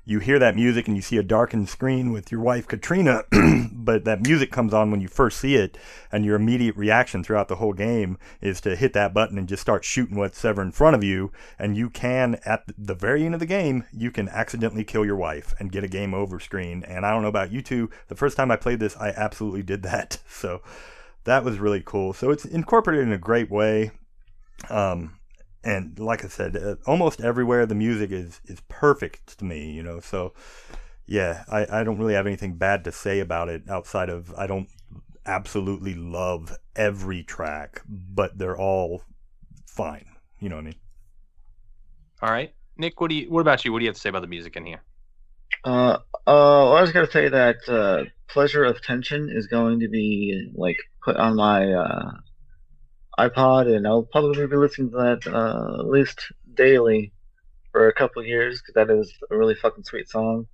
[0.04, 3.24] you hear that music and you see a darkened screen with your wife Katrina,
[3.72, 5.78] but that music comes on when you first see it,
[6.12, 9.62] and your immediate reaction throughout the whole game is to hit that button and just
[9.62, 11.32] start shooting what's ever in front of you.
[11.58, 15.16] And you can, at the very end of the game, you can accidentally kill your
[15.16, 16.84] wife and get a game over screen.
[16.84, 19.62] And I don't know about you two, the first time I played this, I absolutely
[19.62, 20.18] did that.
[20.34, 20.60] So
[21.24, 22.12] that was really cool.
[22.12, 23.92] So it's incorporated in a great way.
[24.68, 25.18] Um,
[25.64, 29.70] and like I said, uh, almost everywhere the music is is perfect to me.
[29.70, 30.34] You know, so
[31.06, 34.46] yeah, I I don't really have anything bad to say about it outside of I
[34.46, 34.68] don't
[35.26, 39.02] absolutely love every track, but they're all
[39.66, 40.06] fine.
[40.38, 40.74] You know what I mean?
[42.22, 43.00] All right, Nick.
[43.00, 43.30] What do you?
[43.30, 43.72] What about you?
[43.72, 44.82] What do you have to say about the music in here?
[45.64, 50.50] Uh, uh, I was gonna say that uh, pleasure of tension is going to be
[50.54, 52.10] like put on my uh
[53.18, 57.12] iPod, and I'll probably be listening to that uh, at least daily
[57.72, 60.46] for a couple years because that is a really fucking sweet song.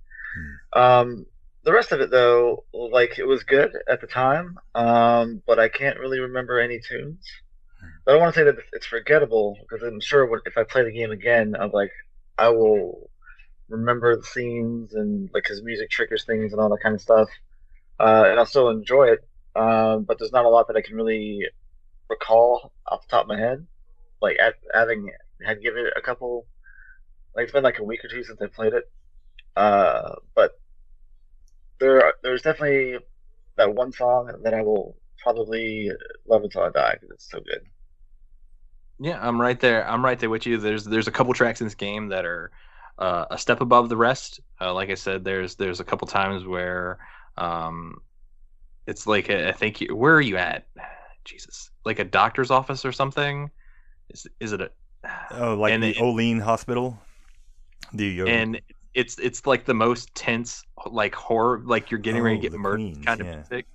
[0.73, 0.79] Hmm.
[0.81, 1.25] Um,
[1.63, 5.69] the rest of it, though, like it was good at the time, um, but I
[5.69, 7.25] can't really remember any tunes.
[7.79, 7.87] Hmm.
[8.05, 10.83] But I don't want to say that it's forgettable because I'm sure if I play
[10.83, 11.91] the game again, I'm like,
[12.37, 13.09] I will
[13.69, 17.29] remember the scenes and like his music triggers things and all that kind of stuff.
[17.99, 19.19] uh, and I'll still enjoy it.
[19.55, 21.47] Um, but there's not a lot that I can really
[22.11, 23.65] recall off the top of my head.
[24.21, 25.09] Like at, having
[25.43, 26.45] had given it a couple,
[27.35, 28.83] like it's been like a week or two since I played it.
[29.55, 30.59] Uh, but
[31.79, 32.99] there, there's definitely
[33.57, 35.89] that one song that I will probably
[36.27, 37.61] love until I die because it's so good.
[38.99, 39.89] Yeah, I'm right there.
[39.89, 40.57] I'm right there with you.
[40.57, 42.51] There's there's a couple tracks in this game that are
[42.99, 44.41] uh, a step above the rest.
[44.59, 46.99] Uh, like I said, there's there's a couple times where
[47.35, 47.95] um,
[48.85, 50.67] it's like a, I think you, where are you at?
[51.25, 53.49] Jesus, like a doctor's office or something.
[54.09, 54.71] Is is it a
[55.31, 56.99] oh like the it, Olean Hospital?
[57.93, 58.61] The uh, and
[58.93, 62.49] it's it's like the most tense like horror like you're getting oh, ready to oh,
[62.51, 63.35] get murdered kind of yeah.
[63.35, 63.65] music.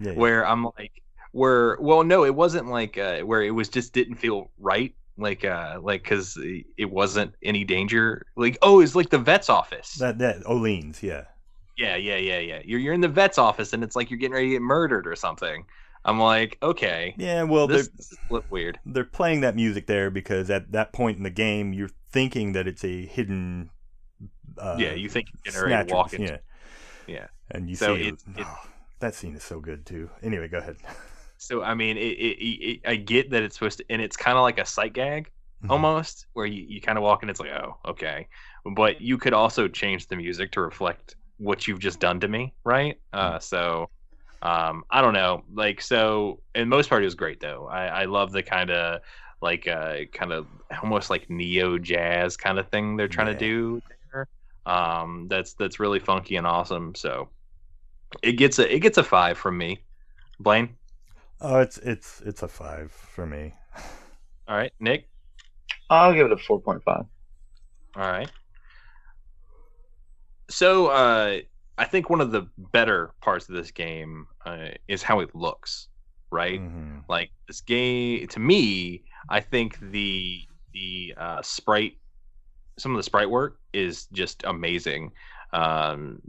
[0.00, 0.18] Yeah, yeah.
[0.18, 4.16] Where I'm like where well no it wasn't like uh, where it was just didn't
[4.16, 6.38] feel right like uh like because
[6.76, 11.24] it wasn't any danger like oh it's like the vet's office that that Olean's yeah
[11.76, 14.34] yeah yeah yeah yeah you're, you're in the vet's office and it's like you're getting
[14.34, 15.64] ready to get murdered or something
[16.06, 20.48] i'm like okay yeah well this, this look weird they're playing that music there because
[20.50, 23.68] at that point in the game you're thinking that it's a hidden
[24.58, 25.26] uh, yeah you think
[25.60, 26.38] ready to walk into yeah
[27.06, 28.58] yeah and you so see it, it, oh,
[29.00, 30.76] that scene is so good too anyway go ahead
[31.38, 34.58] So I mean, it, I get that it's supposed to, and it's kind of like
[34.58, 35.30] a sight gag
[35.62, 35.70] mm-hmm.
[35.70, 38.26] almost, where you, you kind of walk in, it's like, oh, okay.
[38.74, 42.54] But you could also change the music to reflect what you've just done to me,
[42.64, 42.98] right?
[43.12, 43.40] Uh, mm-hmm.
[43.40, 43.90] so
[44.42, 46.40] um, I don't know, like so.
[46.54, 47.66] in most part, it was great though.
[47.66, 49.00] I, I love the kind of
[49.40, 50.46] like uh, kind of
[50.82, 53.32] almost like neo jazz kind of thing they're trying yeah.
[53.34, 53.82] to do
[54.12, 54.28] there.
[54.66, 56.94] Um, that's that's really funky and awesome.
[56.94, 57.28] So
[58.22, 59.80] it gets a it gets a five from me.
[60.40, 60.76] Blaine.
[61.40, 63.54] Oh, it's it's it's a five for me.
[64.48, 65.08] All right, Nick.
[65.90, 67.04] I'll give it a four point five.
[67.94, 68.30] All right.
[70.48, 71.40] So uh,
[71.78, 75.88] I think one of the better parts of this game uh, is how it looks.
[76.32, 76.98] Right, mm-hmm.
[77.08, 80.40] like this game to me, I think the
[80.74, 81.98] the uh, sprite,
[82.78, 85.12] some of the sprite work is just amazing.
[85.52, 86.20] Um,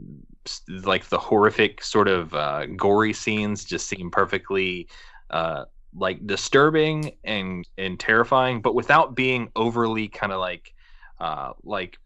[0.68, 4.88] like the horrific sort of uh, gory scenes just seem perfectly
[5.30, 10.72] uh, like disturbing and and terrifying, but without being overly kind of like
[11.20, 11.98] uh, like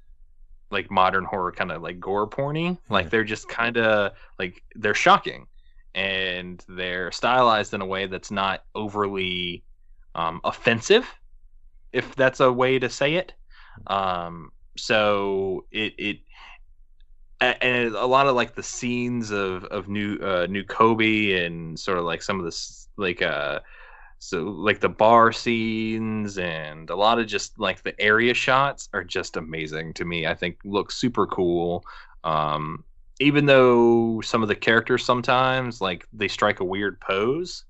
[0.73, 2.79] like modern horror kind of like gore porny.
[2.89, 5.47] Like they're just kind of like they're shocking
[5.95, 9.63] and they're stylized in a way that's not overly
[10.15, 11.07] um, offensive,
[11.93, 13.35] if that's a way to say it.
[13.87, 16.19] Um, so it it
[17.41, 21.99] and a lot of like the scenes of of new uh new Kobe and sort
[21.99, 23.61] of like some of this like uh
[24.23, 29.03] so like the bar scenes and a lot of just like the area shots are
[29.03, 30.29] just amazing to me.
[30.29, 31.85] I think look super cool.
[32.23, 32.85] Um
[33.19, 37.65] even though some of the characters sometimes like they strike a weird pose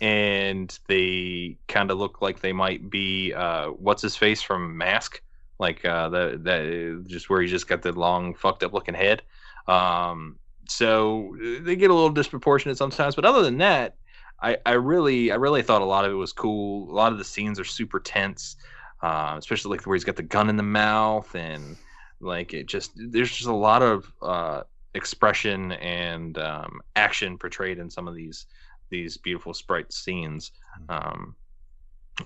[0.00, 5.20] and they kind of look like they might be uh what's his face from Mask
[5.58, 9.22] like uh, that that just where he just got the long fucked up looking head.
[9.66, 10.38] Um,
[10.68, 13.96] so they get a little disproportionate sometimes, but other than that,
[14.40, 16.90] I, I really I really thought a lot of it was cool.
[16.90, 18.56] A lot of the scenes are super tense,
[19.02, 21.76] uh, especially like where he's got the gun in the mouth and
[22.20, 24.62] like it just there's just a lot of uh,
[24.94, 28.46] expression and um, action portrayed in some of these
[28.90, 30.52] these beautiful sprite scenes.
[30.82, 31.08] Mm-hmm.
[31.08, 31.36] Um,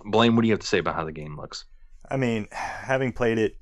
[0.05, 1.65] Blaine, what do you have to say about how the game looks?
[2.09, 3.57] I mean, having played it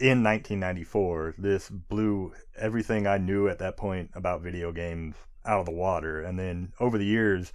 [0.00, 5.14] in 1994, this blew everything I knew at that point about video games
[5.44, 6.22] out of the water.
[6.22, 7.52] And then over the years,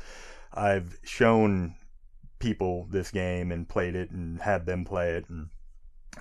[0.54, 1.76] I've shown
[2.40, 5.50] people this game and played it and had them play it and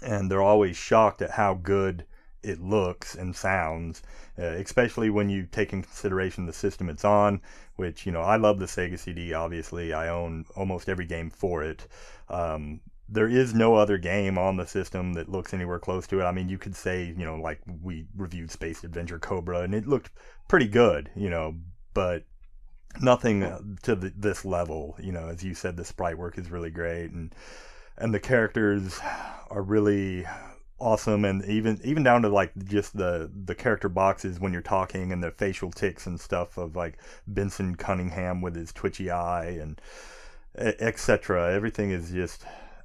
[0.02, 2.04] and they're always shocked at how good
[2.42, 4.02] it looks and sounds,
[4.38, 7.40] uh, especially when you take in consideration the system it's on,
[7.76, 9.92] which, you know, I love the Sega CD, obviously.
[9.92, 11.86] I own almost every game for it.
[12.28, 12.80] Um,
[13.14, 16.24] there is no other game on the system that looks anywhere close to it.
[16.24, 19.86] I mean, you could say, you know, like we reviewed Space Adventure Cobra, and it
[19.86, 20.10] looked
[20.48, 21.54] pretty good, you know,
[21.94, 22.24] but
[23.00, 24.96] nothing to the, this level.
[25.00, 27.32] You know, as you said, the sprite work is really great, and
[27.96, 29.00] and the characters
[29.48, 30.26] are really
[30.80, 35.12] awesome, and even even down to like just the the character boxes when you're talking
[35.12, 36.98] and the facial ticks and stuff of like
[37.28, 39.80] Benson Cunningham with his twitchy eye and
[40.56, 41.54] etc.
[41.54, 42.44] Everything is just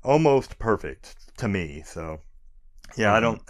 [0.09, 1.83] almost perfect to me.
[1.85, 2.19] So
[2.97, 3.15] yeah, mm-hmm.
[3.15, 3.41] I don't.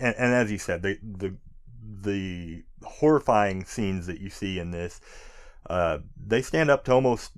[0.00, 1.36] And, and, as you said, the the
[1.82, 5.00] the horrifying scenes that you see in this,
[5.68, 7.32] uh, they stand up to almost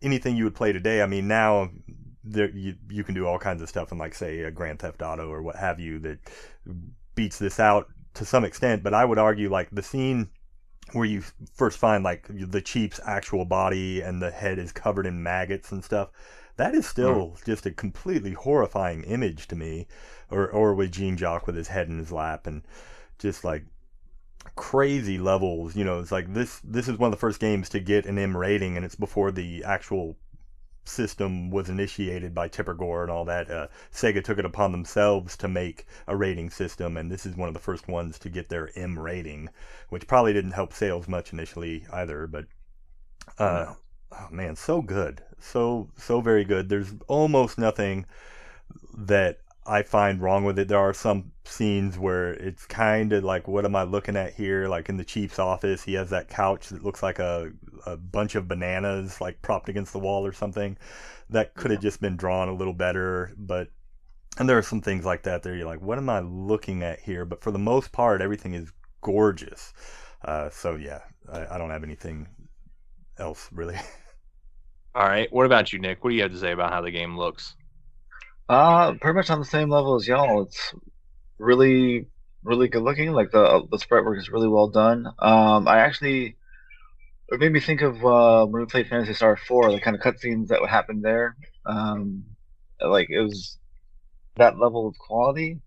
[0.00, 1.02] anything you would play today.
[1.02, 1.68] I mean, now
[2.24, 5.02] there you you can do all kinds of stuff in like say a Grand Theft
[5.02, 6.18] Auto or what have you that
[7.14, 8.82] beats this out to some extent.
[8.82, 10.30] But I would argue like the scene
[10.92, 11.22] where you
[11.54, 15.84] first find like the chief's actual body and the head is covered in maggots and
[15.84, 16.08] stuff.
[16.56, 17.44] That is still mm.
[17.44, 19.86] just a completely horrifying image to me.
[20.30, 22.62] Or or with Jean-Jack with his head in his lap and
[23.18, 23.64] just like
[24.54, 25.76] crazy levels.
[25.76, 26.60] You know, it's like this.
[26.64, 29.30] This is one of the first games to get an M rating, and it's before
[29.30, 30.16] the actual
[30.84, 33.50] system was initiated by Tipper Gore and all that.
[33.50, 37.48] Uh, Sega took it upon themselves to make a rating system, and this is one
[37.48, 39.48] of the first ones to get their M rating,
[39.88, 42.26] which probably didn't help sales much initially either.
[42.26, 42.46] But
[43.38, 43.74] uh,
[44.12, 46.68] oh man, so good, so so very good.
[46.68, 48.06] There's almost nothing
[48.96, 50.68] that I find wrong with it.
[50.68, 54.68] There are some scenes where it's kind of like, what am I looking at here?
[54.68, 57.52] Like in the chief's office, he has that couch that looks like a,
[57.84, 60.78] a bunch of bananas, like propped against the wall or something.
[61.30, 63.70] That could have just been drawn a little better, but
[64.38, 65.56] and there are some things like that there.
[65.56, 67.24] You're like, what am I looking at here?
[67.24, 69.72] But for the most part, everything is gorgeous.
[70.24, 71.00] Uh, so yeah,
[71.32, 72.28] I, I don't have anything
[73.18, 73.76] else really.
[74.94, 75.30] All right.
[75.30, 76.02] What about you, Nick?
[76.02, 77.54] What do you have to say about how the game looks?
[78.48, 80.42] Uh, pretty much on the same level as y'all.
[80.42, 80.74] It's
[81.38, 82.06] really,
[82.42, 83.12] really good looking.
[83.12, 85.06] Like the the sprite work is really well done.
[85.18, 86.36] Um, I actually
[87.28, 90.02] it made me think of uh, when we played Phantasy Star Four, the kind of
[90.02, 91.36] cutscenes that would happen there.
[91.66, 92.24] Um,
[92.80, 93.58] like it was
[94.36, 95.60] that level of quality.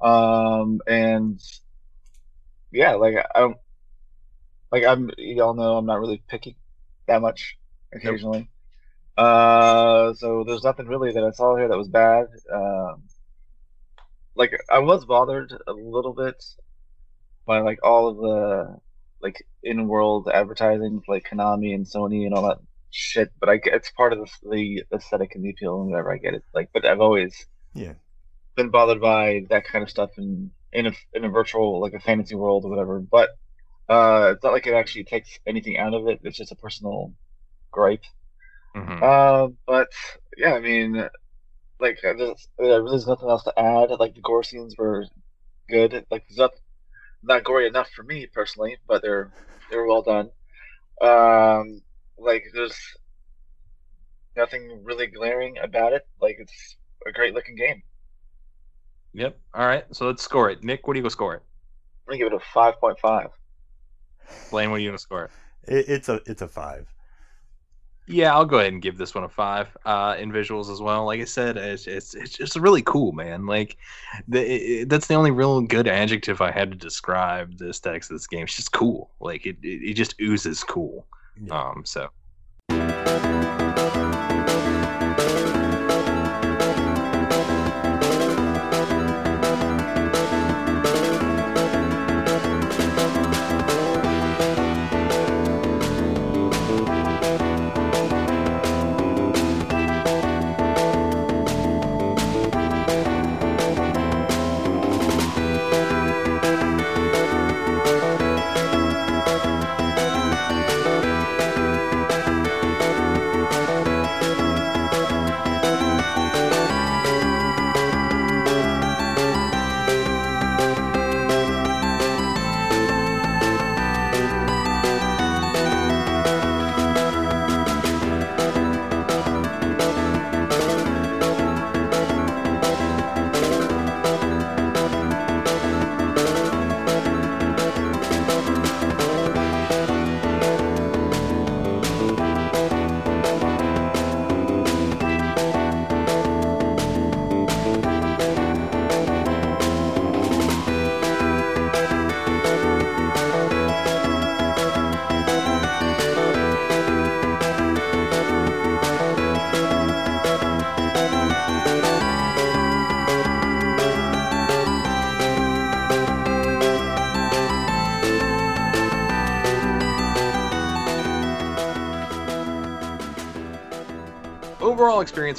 [0.00, 1.40] Um, and
[2.70, 3.56] yeah, like I don't
[4.70, 6.56] like I'm y'all know I'm not really picky
[7.06, 7.56] that much
[7.92, 8.48] occasionally.
[9.16, 9.26] Nope.
[9.26, 12.26] Uh, so there's nothing really that I saw here that was bad.
[12.52, 13.04] Um,
[14.34, 16.42] like I was bothered a little bit
[17.46, 18.80] by like all of the
[19.20, 22.58] like in-world advertising, like Konami and Sony and all that
[22.90, 23.32] shit.
[23.38, 26.12] But I it's part of the, the aesthetic and the appeal and whatever.
[26.12, 26.42] I get it.
[26.52, 27.94] Like, but I've always yeah
[28.56, 32.00] been bothered by that kind of stuff in in a in a virtual like a
[32.00, 33.00] fantasy world or whatever.
[33.00, 33.30] But
[33.88, 36.20] uh, it's not like it actually takes anything out of it.
[36.22, 37.12] It's just a personal
[37.70, 38.04] gripe.
[38.76, 39.02] Mm-hmm.
[39.02, 39.88] Uh, but
[40.36, 41.08] yeah, I mean,
[41.80, 43.90] like there's, there's nothing else to add.
[43.98, 45.04] Like the gore scenes were
[45.68, 46.04] good.
[46.10, 46.52] Like not
[47.22, 49.32] not gory enough for me personally, but they're
[49.70, 50.30] they're well done.
[51.00, 51.82] Um,
[52.18, 52.78] like there's
[54.36, 56.06] nothing really glaring about it.
[56.20, 56.76] Like it's
[57.06, 57.82] a great looking game.
[59.12, 59.38] Yep.
[59.54, 59.84] All right.
[59.92, 60.64] So let's score it.
[60.64, 61.42] Nick, what do you go score it?
[62.06, 63.28] I'm gonna give it a five point five.
[64.50, 65.30] Blaine, what are you gonna score it?
[65.72, 65.88] it?
[65.88, 66.88] It's a it's a five.
[68.06, 71.06] Yeah, I'll go ahead and give this one a five uh, in visuals as well.
[71.06, 73.46] Like I said, it's it's, it's just really cool, man.
[73.46, 73.78] Like
[74.28, 74.42] the,
[74.82, 78.26] it, that's the only real good adjective I had to describe the aesthetics of this
[78.26, 78.44] game.
[78.44, 79.10] It's just cool.
[79.20, 81.06] Like it, it, it just oozes cool.
[81.40, 81.58] Yeah.
[81.58, 82.10] Um, so.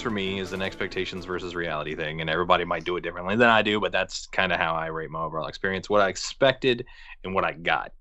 [0.01, 3.49] For me is an expectations versus reality thing, and everybody might do it differently than
[3.49, 5.89] I do, but that's kind of how I rate my overall experience.
[5.89, 6.85] What I expected
[7.23, 7.91] and what I got.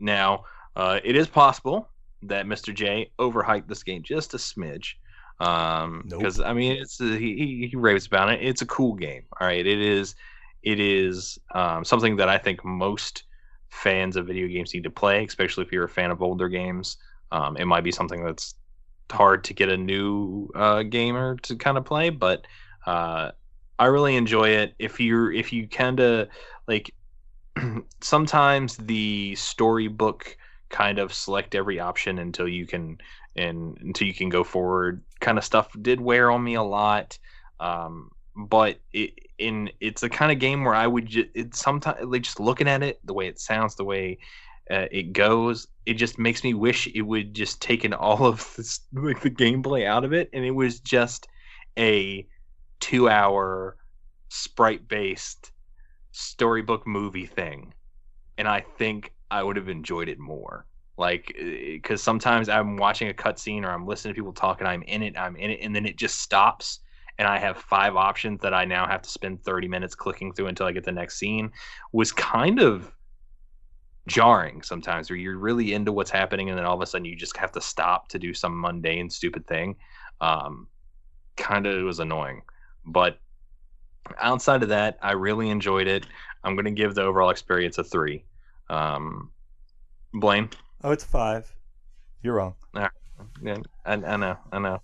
[0.00, 0.44] Now,
[0.76, 1.88] uh, it is possible
[2.22, 2.74] that Mr.
[2.74, 4.94] J overhyped this game just a smidge.
[5.40, 6.46] Um, because nope.
[6.46, 8.42] I mean, it's uh, he he raves about it.
[8.42, 9.24] It's a cool game.
[9.40, 10.14] All right, it is
[10.62, 13.24] it is um, something that I think most
[13.68, 16.96] fans of video games need to play, especially if you're a fan of older games.
[17.32, 18.54] Um, it might be something that's
[19.10, 22.46] hard to get a new uh, gamer to kind of play, but
[22.86, 23.30] uh,
[23.78, 24.74] I really enjoy it.
[24.78, 26.28] If you're if you kind of
[26.66, 26.94] like
[28.00, 30.36] sometimes the storybook
[30.70, 32.98] kind of select every option until you can
[33.36, 37.18] and until you can go forward kind of stuff did wear on me a lot
[37.60, 42.04] um, but it in it's the kind of game where I would just it sometimes
[42.04, 44.18] like just looking at it the way it sounds the way
[44.70, 48.80] uh, it goes it just makes me wish it would just taken all of this
[48.92, 51.28] like the gameplay out of it and it was just
[51.78, 52.26] a
[52.80, 53.76] two hour
[54.28, 55.52] sprite based
[56.12, 57.72] storybook movie thing.
[58.38, 60.66] And I think I would have enjoyed it more.
[60.96, 64.68] Like because eh, sometimes i'm watching a cutscene or i'm listening to people talk and
[64.68, 66.78] i'm in it i'm in it and then it just stops
[67.18, 70.46] and i have five options that i now have to spend 30 minutes clicking through
[70.46, 71.50] until i get the next scene
[71.90, 72.92] was kind of
[74.06, 77.16] jarring sometimes where you're really into what's happening and then all of a sudden you
[77.16, 79.76] just have to stop to do some mundane stupid thing
[80.20, 80.68] um,
[81.36, 82.42] kind of was annoying
[82.84, 83.18] but
[84.18, 86.06] outside of that i really enjoyed it
[86.42, 88.24] i'm going to give the overall experience a three
[88.68, 89.30] um,
[90.12, 90.48] blaine
[90.82, 91.50] Oh, it's five.
[92.22, 92.54] You're wrong.
[93.42, 94.80] Yeah, I, I know, I know.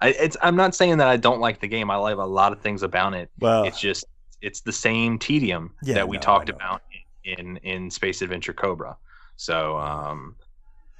[0.00, 0.36] I, it's.
[0.42, 1.90] I'm not saying that I don't like the game.
[1.90, 3.30] I like a lot of things about it.
[3.38, 4.04] Well, it's just
[4.40, 6.82] it's the same tedium Yeah, that we no, talked about
[7.24, 8.96] in in Space Adventure Cobra.
[9.36, 10.36] So, um,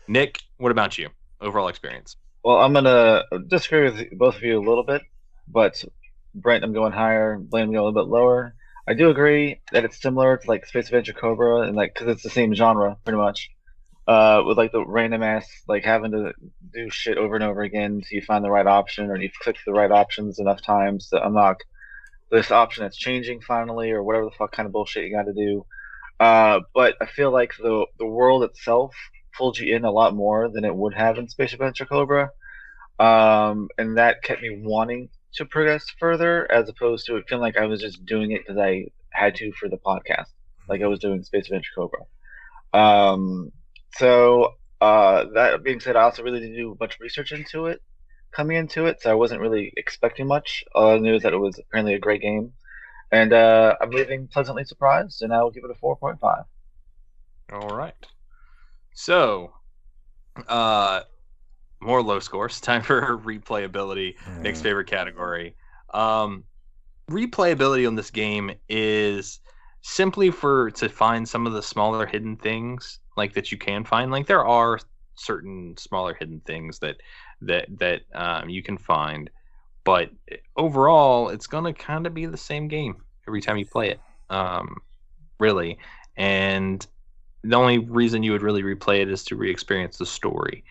[0.08, 1.08] Nick, what about you?
[1.40, 2.16] Overall experience?
[2.44, 5.02] Well, I'm gonna disagree with both of you a little bit,
[5.46, 5.84] but
[6.34, 7.38] Brent, I'm going higher.
[7.38, 8.54] Blaine, I'm going a little bit lower.
[8.88, 12.22] I do agree that it's similar to like Space Adventure Cobra, and like because it's
[12.22, 13.50] the same genre pretty much.
[14.08, 16.32] Uh, with like the random ass like having to
[16.74, 19.56] do shit over and over again until you find the right option, or you click
[19.64, 21.58] the right options enough times to unlock
[22.32, 25.32] this option that's changing finally, or whatever the fuck kind of bullshit you got to
[25.32, 25.64] do.
[26.22, 28.94] Uh, but I feel like the the world itself
[29.36, 32.30] pulled you in a lot more than it would have in Space Adventure Cobra
[32.98, 37.56] um, and that kept me wanting to progress further as opposed to it feeling like
[37.56, 40.28] I was just doing it because I had to for the podcast,
[40.68, 42.00] like I was doing Space Adventure Cobra.
[42.72, 43.50] Um,
[43.96, 47.80] so uh, that being said, I also really didn't do much research into it
[48.34, 50.64] coming into it, so I wasn't really expecting much.
[50.74, 52.52] All I knew is that it was apparently a great game,
[53.12, 56.46] and uh, I'm leaving pleasantly surprised, and I will give it a 4.5.
[57.52, 57.94] All right.
[58.94, 59.54] So,
[60.48, 61.02] uh,
[61.80, 62.60] more low scores.
[62.62, 64.14] Time for replayability.
[64.42, 64.62] Nick's Mm.
[64.62, 65.56] favorite category.
[65.94, 66.44] Um,
[67.10, 69.40] replayability on this game is
[69.82, 74.10] simply for to find some of the smaller hidden things like that you can find.
[74.12, 74.80] Like there are
[75.16, 76.96] certain smaller hidden things that
[77.42, 79.30] that that um, you can find,
[79.84, 80.10] but
[80.56, 84.00] overall, it's gonna kind of be the same game every time you play it.
[84.30, 84.76] Um,
[85.38, 85.78] really,
[86.16, 86.86] and
[87.44, 90.64] the only reason you would really replay it is to re-experience the story.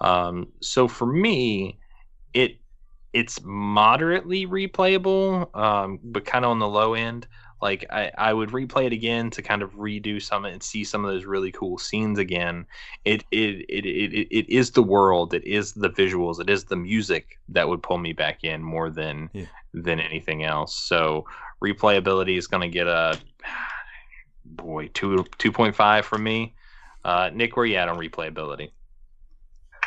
[0.00, 1.78] Um, so for me,
[2.34, 2.58] it
[3.12, 7.26] it's moderately replayable, um, but kind of on the low end.
[7.62, 11.04] Like I, I would replay it again to kind of redo some and see some
[11.04, 12.66] of those really cool scenes again.
[13.04, 16.64] It it, it, it, it it is the world, it is the visuals, it is
[16.64, 19.46] the music that would pull me back in more than Yeah.
[19.72, 20.74] than anything else.
[20.74, 21.26] So
[21.64, 23.18] replayability is going to get a
[24.44, 26.54] boy two two point five from me.
[27.04, 28.70] Uh, Nick, where you at on replayability?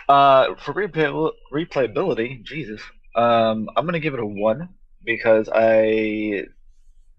[0.08, 2.82] Uh, for replay- replayability, Jesus,
[3.16, 4.70] um, I'm gonna give it a one
[5.04, 6.46] because I,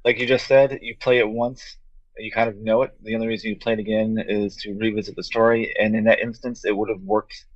[0.04, 1.76] like you just said, you play it once,
[2.16, 2.92] and you kind of know it.
[3.02, 6.20] The only reason you play it again is to revisit the story, and in that
[6.20, 7.46] instance, it would have worked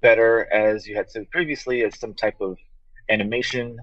[0.00, 2.56] better as you had said previously as some type of
[3.10, 3.78] animation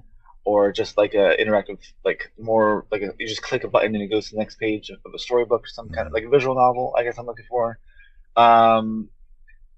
[0.45, 4.03] or just like a interactive, like more like a, you just click a button and
[4.03, 6.29] it goes to the next page of a storybook or some kind of like a
[6.29, 6.95] visual novel.
[6.97, 7.77] I guess I'm looking for.
[8.37, 9.09] Um,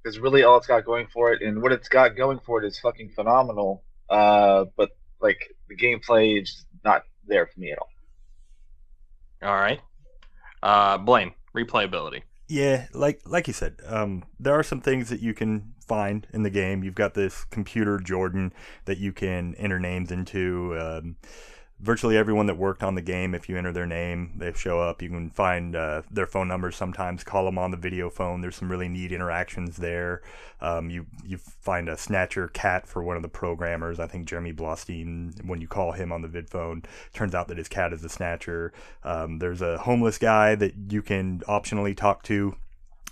[0.05, 2.67] is really all it's got going for it, and what it's got going for it
[2.67, 3.83] is fucking phenomenal.
[4.09, 7.89] Uh, but like the gameplay is not there for me at all.
[9.41, 9.79] All right,
[10.61, 12.23] uh, Blaine, replayability.
[12.47, 16.43] Yeah, like like you said, um, there are some things that you can find in
[16.43, 16.83] the game.
[16.83, 18.53] You've got this computer Jordan
[18.85, 20.77] that you can enter names into.
[20.79, 21.15] Um,
[21.79, 25.01] virtually everyone that worked on the game, if you enter their name, they show up.
[25.01, 27.23] You can find uh, their phone numbers sometimes.
[27.23, 28.41] Call them on the video phone.
[28.41, 30.21] There's some really neat interactions there.
[30.61, 33.99] Um, you you find a snatcher cat for one of the programmers.
[33.99, 35.45] I think Jeremy Blaustein.
[35.45, 38.09] When you call him on the vid phone, turns out that his cat is a
[38.09, 38.73] snatcher.
[39.03, 42.55] Um, there's a homeless guy that you can optionally talk to.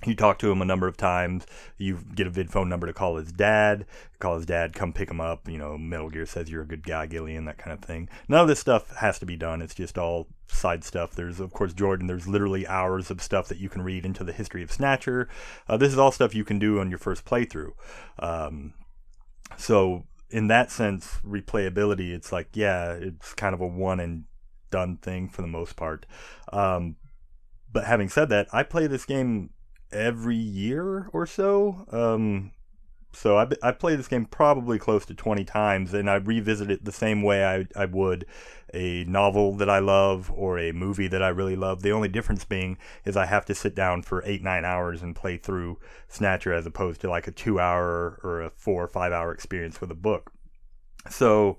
[0.05, 1.47] You talk to him a number of times.
[1.77, 3.85] You get a vid phone number to call his dad.
[4.19, 5.49] Call his dad, come pick him up.
[5.49, 8.09] You know, Metal Gear says you're a good guy, Gillian, that kind of thing.
[8.27, 9.61] None of this stuff has to be done.
[9.61, 11.15] It's just all side stuff.
[11.15, 12.07] There's, of course, Jordan.
[12.07, 15.27] There's literally hours of stuff that you can read into the history of Snatcher.
[15.67, 17.71] Uh, this is all stuff you can do on your first playthrough.
[18.19, 18.73] Um,
[19.57, 24.25] so, in that sense, replayability, it's like, yeah, it's kind of a one and
[24.69, 26.05] done thing for the most part.
[26.51, 26.97] Um,
[27.71, 29.51] but having said that, I play this game
[29.91, 31.85] every year or so.
[31.91, 32.51] Um,
[33.13, 36.85] so I I played this game probably close to 20 times, and I revisit it
[36.85, 38.25] the same way I, I would
[38.73, 41.81] a novel that I love or a movie that I really love.
[41.81, 45.15] The only difference being is I have to sit down for eight nine hours and
[45.15, 49.13] play through Snatcher as opposed to like a two hour or a four or five
[49.13, 50.31] hour experience with a book.
[51.09, 51.57] So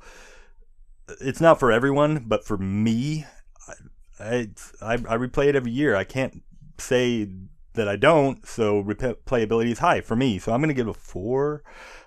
[1.21, 3.25] it's not for everyone, but for me,
[4.21, 4.49] I,
[4.81, 5.97] I, I replay it every year.
[5.97, 6.43] I can't
[6.79, 7.29] say
[7.79, 10.39] that I don't, so replayability is high for me.
[10.39, 11.63] So I'm going to give a four.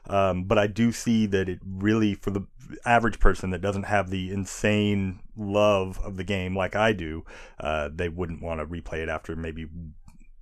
[0.08, 2.46] Um, but I do see that it really, for the
[2.86, 7.26] average person that doesn't have the insane love of the game like I do,
[7.60, 9.68] uh, they wouldn't want to replay it after maybe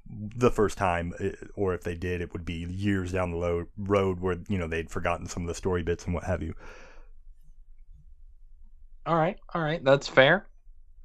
[0.10, 4.20] the first time, uh, or if they did, it would be years down the road
[4.20, 6.56] where you know they'd forgotten some of the story bits and what have you.
[9.06, 10.48] All right, all right, that's fair.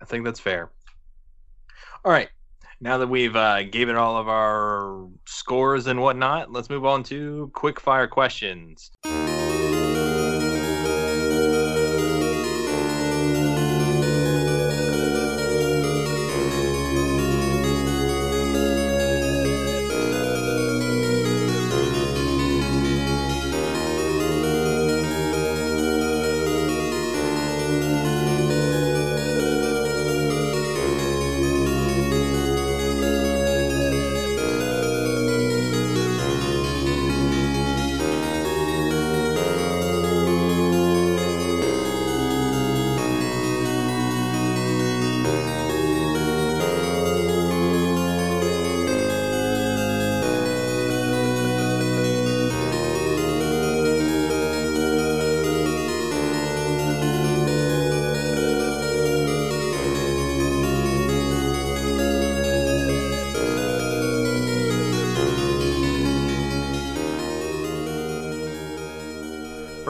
[0.01, 0.71] I think that's fair.
[2.05, 2.29] All right,
[2.85, 7.51] now that we've uh, given all of our scores and whatnot, let's move on to
[7.55, 8.91] quick fire questions.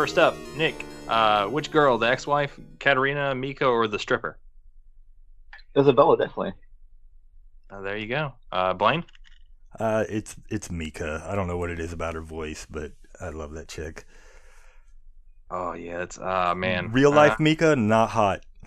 [0.04, 0.84] First up, Nick.
[1.08, 4.36] Uh, which girl, the ex-wife, Katerina, Mika, or the stripper?
[5.74, 6.52] Isabella, definitely.
[7.70, 8.34] Uh, there you go.
[8.52, 9.02] Uh, Blaine.
[9.80, 11.26] Uh, it's it's Mika.
[11.26, 14.04] I don't know what it is about her voice, but I love that chick.
[15.50, 16.92] Oh yeah, it's uh man.
[16.92, 18.44] Real life uh, Mika, not hot.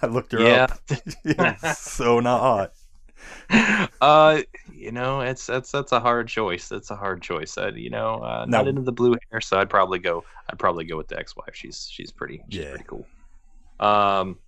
[0.00, 0.68] I looked her yeah.
[1.60, 1.76] up.
[1.76, 2.72] so not
[3.50, 3.90] hot.
[4.00, 4.40] uh,
[4.78, 6.68] you know, it's that's that's a hard choice.
[6.68, 7.58] That's a hard choice.
[7.58, 10.24] I, you know, uh, not into the blue hair, so I'd probably go.
[10.48, 11.54] I'd probably go with the ex-wife.
[11.54, 12.42] She's she's pretty.
[12.48, 12.70] She's yeah.
[12.70, 13.06] pretty cool.
[13.80, 14.38] Um,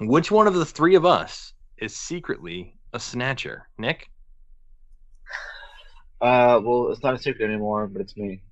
[0.00, 3.68] which one of the three of us is secretly a snatcher?
[3.78, 4.08] Nick.
[6.20, 8.42] Uh, well, it's not a secret anymore, but it's me.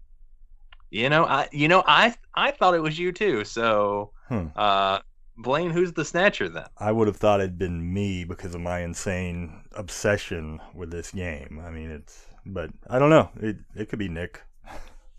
[0.90, 3.44] You know, I you know I I thought it was you too.
[3.44, 4.46] So, hmm.
[4.56, 5.00] uh,
[5.36, 6.66] Blaine, who's the snatcher then?
[6.78, 11.62] I would have thought it'd been me because of my insane obsession with this game.
[11.64, 13.30] I mean, it's, but I don't know.
[13.40, 14.42] It it could be Nick.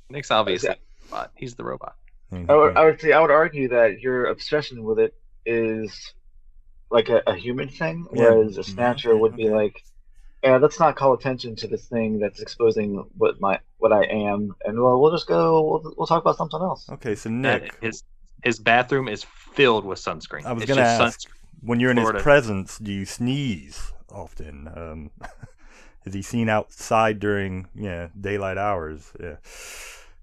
[0.10, 0.76] Nick's obviously yeah.
[1.12, 1.32] robot.
[1.36, 1.96] He's the robot.
[2.32, 5.14] I, would, I would say I would argue that your obsession with it
[5.46, 6.14] is
[6.90, 8.62] like a, a human thing, whereas yeah.
[8.62, 9.84] a snatcher would be like,
[10.44, 14.56] yeah, let's not call attention to this thing that's exposing what my what I am,
[14.66, 15.62] and well, we'll just go.
[15.62, 16.90] We'll, we'll talk about something else.
[16.90, 18.04] Okay, so Nick, his
[18.44, 20.46] his bathroom is filled with sunscreen.
[20.46, 21.34] I was going to ask, sunscreen.
[21.62, 22.18] when you're in Florida.
[22.18, 24.70] his presence, do you sneeze often?
[24.76, 25.12] Um,
[26.06, 29.12] is he seen outside during yeah daylight hours?
[29.20, 29.36] Yeah,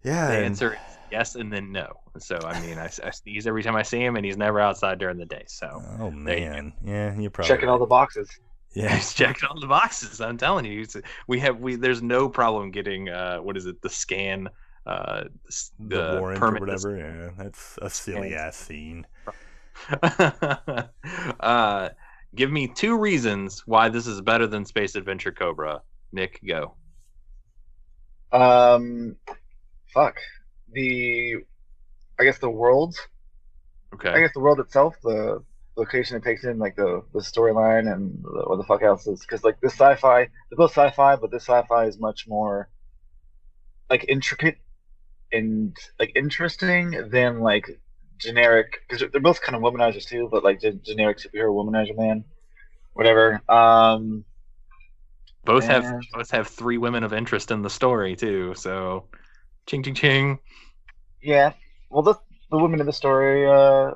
[0.05, 0.27] yeah.
[0.29, 0.45] The and...
[0.47, 1.97] answer is yes, and then no.
[2.19, 4.99] So I mean, I, I, sneeze every time I see him, and he's never outside
[4.99, 5.45] during the day.
[5.47, 7.73] So oh man, you yeah, you're probably checking right.
[7.73, 8.29] all the boxes.
[8.73, 10.21] Yeah, he's checking all the boxes.
[10.21, 10.87] I'm telling you,
[11.27, 11.77] we have we.
[11.77, 13.81] There's no problem getting uh, what is it?
[13.83, 14.49] The scan
[14.87, 15.25] uh,
[15.79, 16.97] the, the warrant or whatever.
[16.97, 19.07] Yeah, that's a silly ass scene.
[21.41, 21.89] uh,
[22.35, 25.83] give me two reasons why this is better than Space Adventure Cobra.
[26.13, 26.75] Nick, go.
[28.33, 29.17] Um,
[29.93, 30.17] fuck
[30.73, 31.37] the.
[32.19, 32.97] I guess the world.
[33.95, 34.11] Okay.
[34.11, 35.43] I guess the world itself, the
[35.77, 39.21] location it takes in, like the the storyline and the, what the fuck else is,
[39.21, 42.69] because like this sci-fi, they're both sci-fi, but this sci-fi is much more
[43.89, 44.59] like intricate
[45.33, 47.81] and like interesting than like
[48.19, 52.25] generic because they're both kind of womanizers too, but like the generic superhero womanizer man,
[52.93, 53.41] whatever.
[53.49, 54.25] Um,
[55.45, 55.85] both and...
[55.85, 58.55] have both have three women of interest in the story too.
[58.55, 59.05] So,
[59.67, 60.39] ching ching ching.
[61.23, 61.53] Yeah,
[61.91, 62.15] well, the
[62.51, 63.93] the women in the story uh,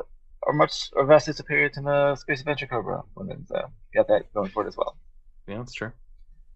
[0.46, 4.50] are much are vastly superior to the Space Adventure Cobra women, so got that going
[4.50, 4.96] for it as well.
[5.46, 5.92] Yeah, that's true.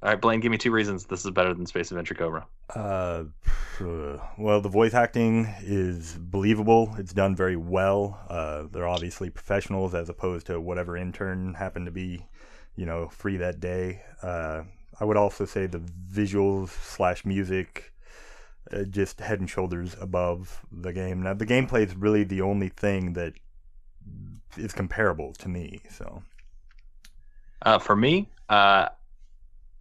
[0.01, 2.47] All right, Blaine, give me two reasons this is better than Space Adventure Cobra.
[2.75, 3.25] Uh,
[4.39, 6.95] well, the voice acting is believable.
[6.99, 8.21] It's done very well.
[8.31, 12.25] Uh, they're obviously professionals as opposed to whatever intern happened to be,
[12.77, 14.03] you know, free that day.
[14.23, 14.63] Uh,
[15.01, 17.93] I would also say the visuals slash music
[18.73, 21.23] uh, just head and shoulders above the game.
[21.23, 23.33] Now the gameplay is really the only thing that
[24.57, 25.81] is comparable to me.
[25.91, 26.23] So
[27.63, 28.89] Uh, for me, uh,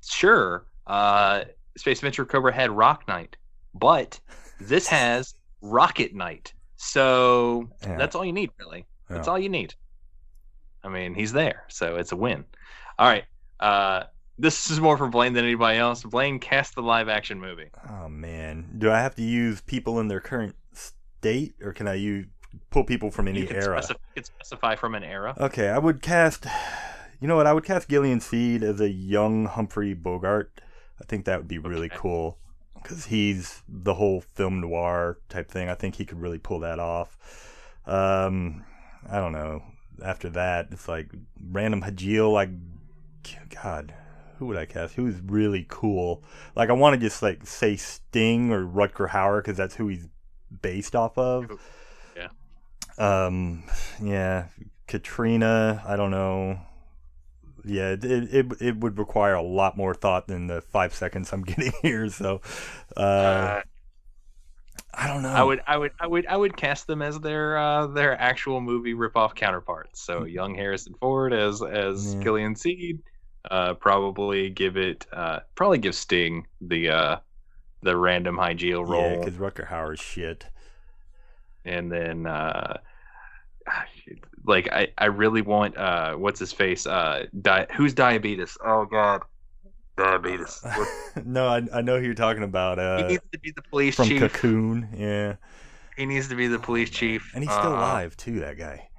[0.04, 1.44] sure, uh,
[1.78, 3.38] Space Adventure Cobra had Rock Knight,
[3.74, 4.20] but
[4.60, 6.54] this has Rocket Knight.
[6.78, 7.98] So Yeah.
[7.98, 8.86] that's all you need, really.
[9.10, 9.74] That's all you need.
[10.84, 12.44] I mean, he's there, so it's a win.
[13.00, 13.24] All right.
[13.60, 14.04] Uh,
[14.38, 16.04] this is more for Blaine than anybody else.
[16.04, 17.70] Blaine cast the live action movie.
[17.90, 21.96] Oh man, do I have to use people in their current state, or can I
[21.96, 22.28] use
[22.70, 23.82] pull people from any you, can era?
[23.82, 25.34] specify, you can specify from an era.
[25.40, 26.46] Okay, I would cast.
[27.20, 27.48] You know what?
[27.48, 30.62] I would cast Gillian Seed as a young Humphrey Bogart.
[31.02, 31.98] I think that would be really Okay.
[31.98, 32.38] cool
[32.76, 35.68] because he's the whole film noir type thing.
[35.70, 37.18] I think he could really pull that off.
[37.86, 38.64] Um,
[39.10, 39.64] I don't know.
[40.04, 41.10] After that, it's like
[41.52, 42.32] random Hajile.
[42.32, 42.50] Like,
[43.64, 43.94] God,
[44.38, 44.94] who would I cast?
[44.96, 46.24] Who's really cool?
[46.56, 50.08] Like, I want to just like say Sting or Rutger Hauer because that's who he's
[50.62, 51.60] based off of.
[52.16, 52.28] Yeah.
[53.00, 53.64] Um,
[54.02, 54.48] yeah,
[54.88, 55.84] Katrina.
[55.86, 56.60] I don't know.
[57.66, 61.42] Yeah, it, it it would require a lot more thought than the five seconds I'm
[61.44, 62.10] getting here.
[62.10, 62.42] So,
[62.96, 63.62] uh, Uh,
[64.94, 65.30] I don't know.
[65.30, 68.62] I would, I would, I would, I would cast them as their uh, their actual
[68.62, 70.02] movie ripoff counterparts.
[70.02, 72.24] So young Harrison Ford as as Yeah.
[72.24, 73.00] Gillian Seed.
[73.50, 75.06] Uh, probably give it.
[75.14, 77.18] Uh, probably give Sting the uh,
[77.82, 80.46] the random Hajile role, Yeah, because Rutger Hauer's shit.
[81.64, 82.78] and then uh,
[84.48, 86.86] like I, I really want uh, what's his face?
[86.88, 88.58] Uh, di- who's diabetes?
[88.66, 89.22] Oh God,
[89.98, 90.62] diabetes.
[91.26, 92.78] no, I I know who you're talking about.
[92.78, 94.20] he Uh, needs to be the police from chief.
[94.22, 94.90] Cocoon.
[94.98, 95.36] Yeah,
[95.98, 98.40] He needs to be the police chief, and he's still Uh, alive too.
[98.40, 98.90] That guy.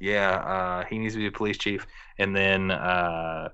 [0.00, 1.86] Yeah, uh, he needs to be a police chief,
[2.18, 3.50] and then uh,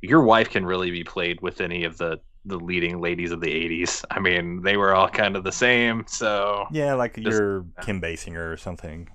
[0.00, 3.48] your wife can really be played with any of the the leading ladies of the
[3.50, 4.04] '80s.
[4.08, 8.00] I mean, they were all kind of the same, so Yeah, like Just- you're Kim
[8.00, 9.08] Basinger or something.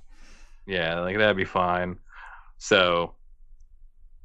[0.66, 1.98] Yeah, like that'd be fine.
[2.58, 3.16] So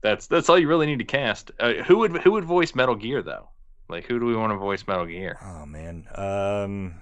[0.02, 1.50] that's that's all you really need to cast.
[1.58, 3.48] Uh, who would who would voice Metal Gear though?
[3.88, 5.38] Like, who do we want to voice Metal Gear?
[5.42, 6.06] Oh man.
[6.14, 7.00] Um.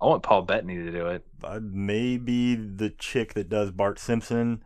[0.00, 1.24] I want Paul Bettany to do it.
[1.44, 4.64] uh, maybe the chick that does Bart Simpson.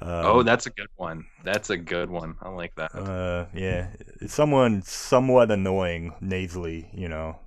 [0.00, 1.24] Um, oh, that's a good one.
[1.42, 2.36] That's a good one.
[2.42, 2.94] I like that.
[2.94, 3.88] Uh, yeah,
[4.26, 6.90] someone somewhat annoying nasally.
[6.92, 7.38] You know,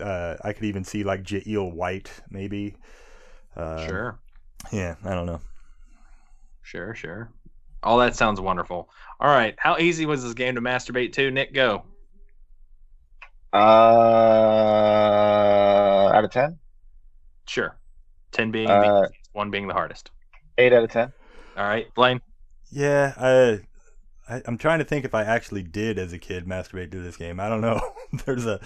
[0.00, 2.74] uh, I could even see like Jaleel White maybe.
[3.56, 4.18] Uh, sure.
[4.72, 5.40] Yeah, I don't know.
[6.62, 7.30] Sure, sure.
[7.82, 8.90] All that sounds wonderful.
[9.20, 11.30] All right, how easy was this game to masturbate to?
[11.30, 11.84] Nick, go.
[13.52, 13.56] Uh,
[16.14, 16.58] out of ten,
[17.46, 17.76] Sure.
[18.32, 20.10] Ten being Uh, the easiest, one being the hardest.
[20.58, 21.12] eight out of ten.
[21.56, 22.20] All right, Blaine.
[22.70, 23.60] Yeah, I,
[24.30, 27.16] I I'm trying to think if I actually did as a kid masturbate to this
[27.16, 27.40] game.
[27.40, 27.80] I don't know.
[28.26, 28.60] There's a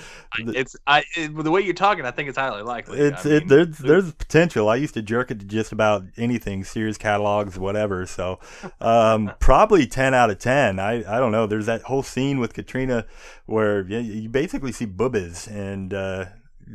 [0.45, 2.05] the- It's I it, the way you're talking.
[2.05, 2.99] I think it's highly likely.
[2.99, 4.69] it's I it mean, there's there's potential.
[4.69, 8.07] I used to jerk it to just about anything, Sears catalogs, whatever.
[8.07, 8.39] So,
[8.81, 10.79] um, probably ten out of ten.
[10.79, 11.47] I I don't know.
[11.47, 13.07] There's that whole scene with Katrina
[13.47, 16.27] where yeah, you basically see boobies and uh,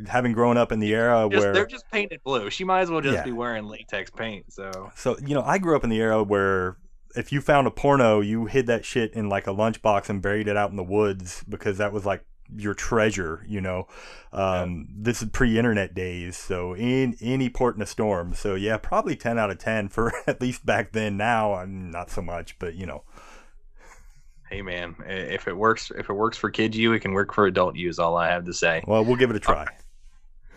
[0.08, 2.48] having grown up in the era just, where they're just painted blue.
[2.50, 3.24] She might as well just Yeah.
[3.24, 4.52] be wearing latex paint.
[4.52, 6.76] So So, you know, I grew up in the era where
[7.16, 10.48] if you found a porno, you hid that shit in like a lunchbox and buried
[10.48, 12.24] it out in the woods because that was like
[12.56, 13.86] your treasure, you know.
[14.32, 18.34] Um, This is pre internet days, so in any port in a storm.
[18.34, 21.16] So, yeah, probably 10 out of 10 for at least back then.
[21.16, 23.04] Now, I'm not so much, but you know.
[24.50, 27.46] hey, man, if it works, if it works for kid you, it can work for
[27.46, 27.88] adult you.
[27.88, 28.82] Is all I have to say.
[28.86, 29.66] Well, we'll give it a try.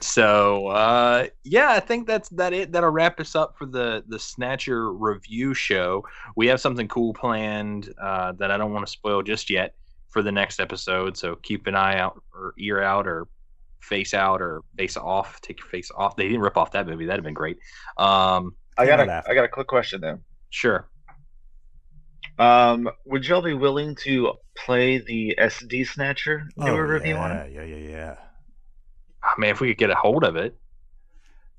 [0.04, 2.52] So uh, yeah, I think that's that.
[2.52, 6.04] It that'll wrap us up for the the Snatcher review show.
[6.36, 9.76] We have something cool planned uh, that I don't want to spoil just yet
[10.10, 11.16] for the next episode.
[11.16, 13.28] So keep an eye out or ear out or
[13.80, 15.40] face out or face off.
[15.42, 16.18] Take your face off.
[16.18, 17.06] They didn't rip off that movie.
[17.06, 17.58] That'd have been great.
[17.98, 19.32] Um, I got out a after.
[19.32, 20.20] I got a quick question though.
[20.50, 20.90] sure.
[22.40, 27.52] Um, would y'all be willing to play the SD Snatcher Oh, newer review yeah, on?
[27.54, 28.16] yeah, yeah, yeah.
[29.24, 30.58] I mean, if we could get a hold of it.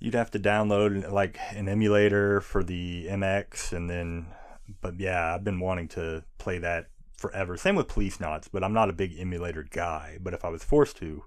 [0.00, 4.26] You'd have to download like an emulator for the MSX, and then,
[4.82, 7.56] but yeah, I've been wanting to play that forever.
[7.56, 10.18] Same with Policenauts, but I'm not a big emulator guy.
[10.20, 11.22] But if I was forced to,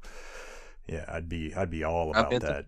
[0.87, 2.65] yeah, I'd be I'd be all about that.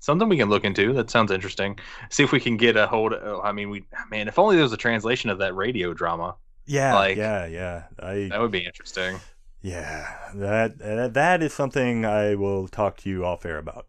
[0.00, 0.92] Something we can look into.
[0.94, 1.78] That sounds interesting.
[2.10, 3.12] See if we can get a hold.
[3.12, 6.36] Of, I mean, we man, if only there was a translation of that radio drama.
[6.66, 7.82] Yeah, like- yeah, yeah.
[7.98, 9.20] I That would be interesting.
[9.62, 13.86] Yeah that that that is something I will talk to you off air about.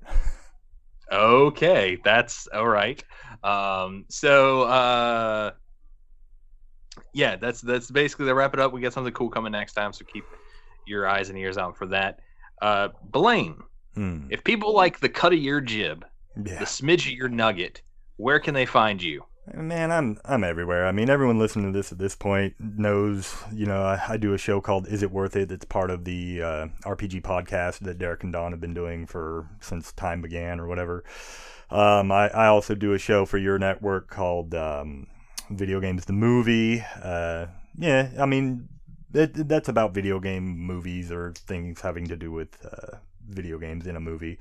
[1.12, 3.04] Okay, that's all right.
[3.44, 5.52] Um, so uh,
[7.14, 8.72] yeah, that's that's basically the wrap it up.
[8.72, 10.24] We got something cool coming next time, so keep
[10.88, 12.20] your eyes and ears out for that.
[12.62, 13.58] Uh, Blaine,
[13.96, 14.28] Hmm.
[14.30, 16.06] if people like the cut of your jib,
[16.38, 16.60] Yeah.
[16.60, 17.82] the smidge of your nugget,
[18.16, 19.26] where can they find you?
[19.54, 20.86] Man, I'm I'm everywhere.
[20.86, 23.36] I mean, everyone listening to this at this point knows.
[23.52, 26.06] You know, I, I do a show called "Is It Worth It?" It's part of
[26.06, 30.60] the uh, RPG podcast that Derek and Don have been doing for since time began
[30.60, 31.04] or whatever.
[31.70, 35.08] Um, I, I also do a show for your network called um,
[35.50, 36.84] Video Games the Movie.
[37.02, 37.48] Uh,
[37.78, 38.70] yeah, I mean,
[39.12, 42.98] that's about video game movies or things having to do with uh,
[43.28, 44.40] video games in a movie.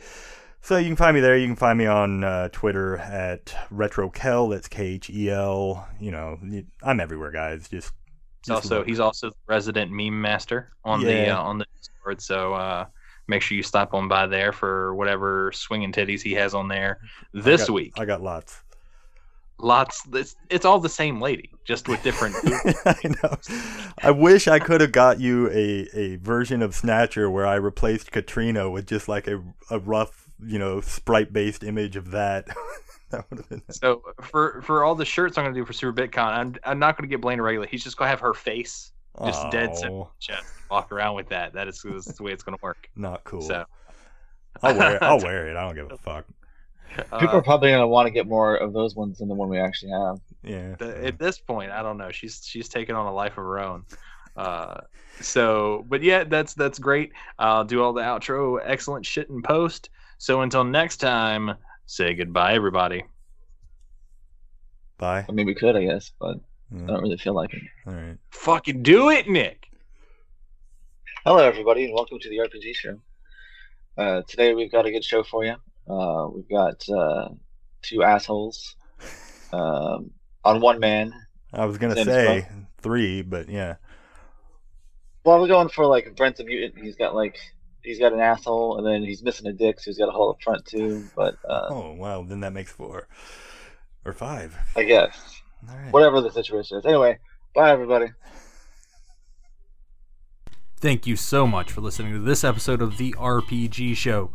[0.62, 1.36] So you can find me there.
[1.36, 4.50] You can find me on uh, Twitter at RetroKhel.
[4.50, 5.88] That's K H E L.
[5.98, 6.38] You know,
[6.82, 7.68] I'm everywhere, guys.
[7.68, 7.92] Just,
[8.42, 8.86] He's just also look.
[8.86, 12.20] he's also the resident meme master on the uh, on the Discord.
[12.22, 12.86] So uh,
[13.26, 16.98] make sure you stop on by there for whatever swinging titties he has on there
[17.34, 17.92] I this got- week.
[17.98, 18.62] I got lots.
[19.62, 20.02] Lots.
[20.14, 22.34] It's, it's all the same lady, just with different.
[22.86, 23.36] I know.
[24.02, 28.10] I wish I could have got you a, a version of Snatcher where I replaced
[28.10, 32.46] Katrina with just like a, a rough, you know, sprite based image of that.
[33.10, 33.62] that would have been.
[33.70, 36.96] so for for all the shirts I'm gonna do for Super BitCon, I'm I'm not
[36.96, 37.66] gonna get Blaine a regular.
[37.66, 38.92] He's just gonna have her face
[39.24, 40.44] just dead set Aw, chest.
[40.70, 41.52] Walk around with that.
[41.52, 42.88] That is, that's the way it's gonna work.
[42.96, 43.42] Not cool.
[43.42, 43.64] So
[44.62, 45.02] I'll wear it.
[45.02, 45.56] I'll wear it.
[45.56, 46.26] I don't give a fuck.
[46.96, 49.48] People uh, are probably gonna want to get more of those ones than the one
[49.48, 50.20] we actually have.
[50.42, 50.74] Yeah.
[50.76, 52.10] the- at this point, I don't know.
[52.10, 53.84] She's she's taking on a life of her own.
[54.36, 54.80] Uh,
[55.20, 57.12] so, but yeah, that's that's great.
[57.38, 59.90] I'll do all the outro, excellent shit in post.
[60.20, 61.56] So until next time,
[61.86, 63.04] say goodbye, everybody.
[64.98, 65.24] Bye.
[65.26, 66.36] I mean, we could, I guess, but
[66.70, 67.62] I don't really feel like it.
[67.86, 68.18] All right.
[68.30, 69.68] Fucking do it, Nick.
[71.24, 73.00] Hello, everybody, and welcome to the RPG show.
[73.96, 75.54] Uh, today we've got a good show for you.
[75.88, 77.30] Uh, we've got uh,
[77.80, 78.76] two assholes
[79.54, 80.10] um,
[80.44, 81.14] on one man.
[81.50, 82.46] I was gonna say
[82.82, 83.76] three, but yeah.
[85.24, 86.84] Well, we're going for like Brent's a mutant.
[86.84, 87.38] He's got like
[87.82, 90.30] he's got an asshole, and then he's missing a dick, so he's got a hole
[90.30, 91.06] up front too.
[91.14, 93.08] But uh, Oh well, then that makes four
[94.04, 94.56] or five.
[94.76, 95.92] I guess All right.
[95.92, 96.86] whatever the situation is.
[96.86, 97.18] Anyway,
[97.54, 98.06] bye everybody.
[100.80, 104.30] Thank you so much for listening to this episode of the RPG Show.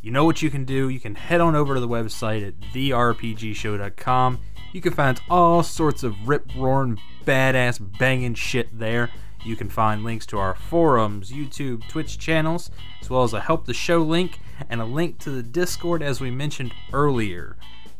[0.00, 0.88] You know what you can do?
[0.88, 4.40] You can head on over to the website at therpgshow.com.
[4.72, 9.10] You can find all sorts of rip roaring, badass, banging shit there.
[9.44, 12.70] You can find links to our forums, YouTube, Twitch channels,
[13.00, 16.20] as well as a help the show link and a link to the Discord as
[16.20, 17.56] we mentioned earlier.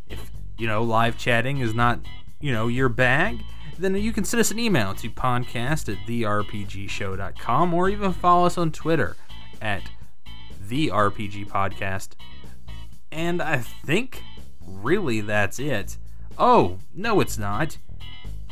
[0.09, 2.01] If, you know, live chatting is not,
[2.41, 3.43] you know, your bag,
[3.79, 8.59] then you can send us an email to podcast at therpgshow.com or even follow us
[8.59, 9.17] on Twitter
[9.63, 9.83] at
[10.61, 12.11] the RPG Podcast.
[13.11, 14.23] And I think
[14.67, 15.97] really that's it.
[16.37, 17.79] Oh, no, it's not.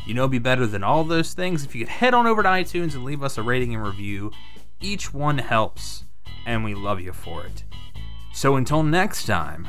[0.07, 2.49] You know, be better than all those things if you could head on over to
[2.49, 4.31] iTunes and leave us a rating and review.
[4.81, 6.05] Each one helps,
[6.47, 7.65] and we love you for it.
[8.33, 9.69] So until next time,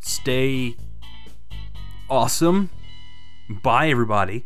[0.00, 0.76] stay
[2.08, 2.70] awesome.
[3.50, 4.44] Bye, everybody.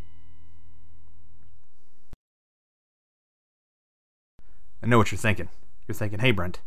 [4.81, 5.49] I know what you're thinking.
[5.87, 6.61] You're thinking, "Hey, Brent,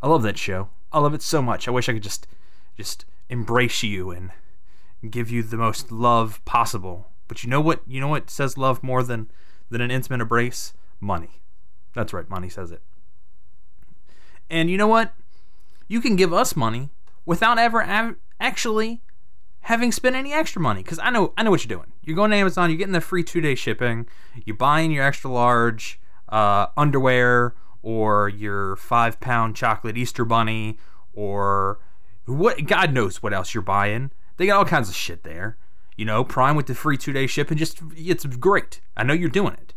[0.00, 0.68] I love that show.
[0.92, 1.66] I love it so much.
[1.66, 2.28] I wish I could just,
[2.76, 4.30] just embrace you and
[5.08, 7.82] give you the most love possible." But you know what?
[7.86, 9.30] You know what says love more than
[9.70, 10.72] than an intimate embrace?
[11.00, 11.42] Money.
[11.94, 12.28] That's right.
[12.28, 12.82] Money says it.
[14.50, 15.14] And you know what?
[15.88, 16.90] You can give us money
[17.24, 19.02] without ever av- actually
[19.60, 21.92] having spent any extra money because I know I know what you're doing.
[22.02, 24.06] You're going to Amazon, you're getting the free two day shipping,
[24.44, 30.78] you're buying your extra large uh, underwear or your five pound chocolate Easter bunny
[31.12, 31.78] or
[32.26, 34.10] what God knows what else you're buying.
[34.40, 35.58] They got all kinds of shit there.
[35.98, 38.80] You know, Prime with the free two day shipping, just it's great.
[38.96, 39.74] I know you're doing it.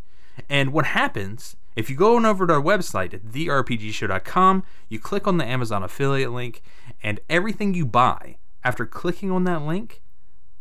[0.49, 5.27] And what happens if you go on over to our website at therpgshow.com, you click
[5.27, 6.61] on the Amazon affiliate link,
[7.03, 10.02] and everything you buy after clicking on that link,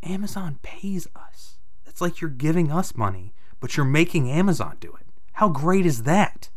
[0.03, 1.59] Amazon pays us.
[1.87, 5.07] It's like you're giving us money, but you're making Amazon do it.
[5.35, 6.51] How great is that?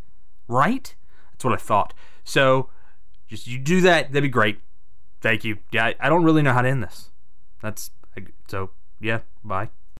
[0.47, 0.95] Right?
[1.33, 1.93] That's what I thought.
[2.23, 2.71] So,
[3.27, 4.61] just you do that, that'd be great.
[5.21, 5.59] Thank you.
[5.71, 7.11] Yeah, I, I don't really know how to end this.
[7.65, 7.89] That's
[8.47, 8.69] so,
[8.99, 9.69] yeah, bye.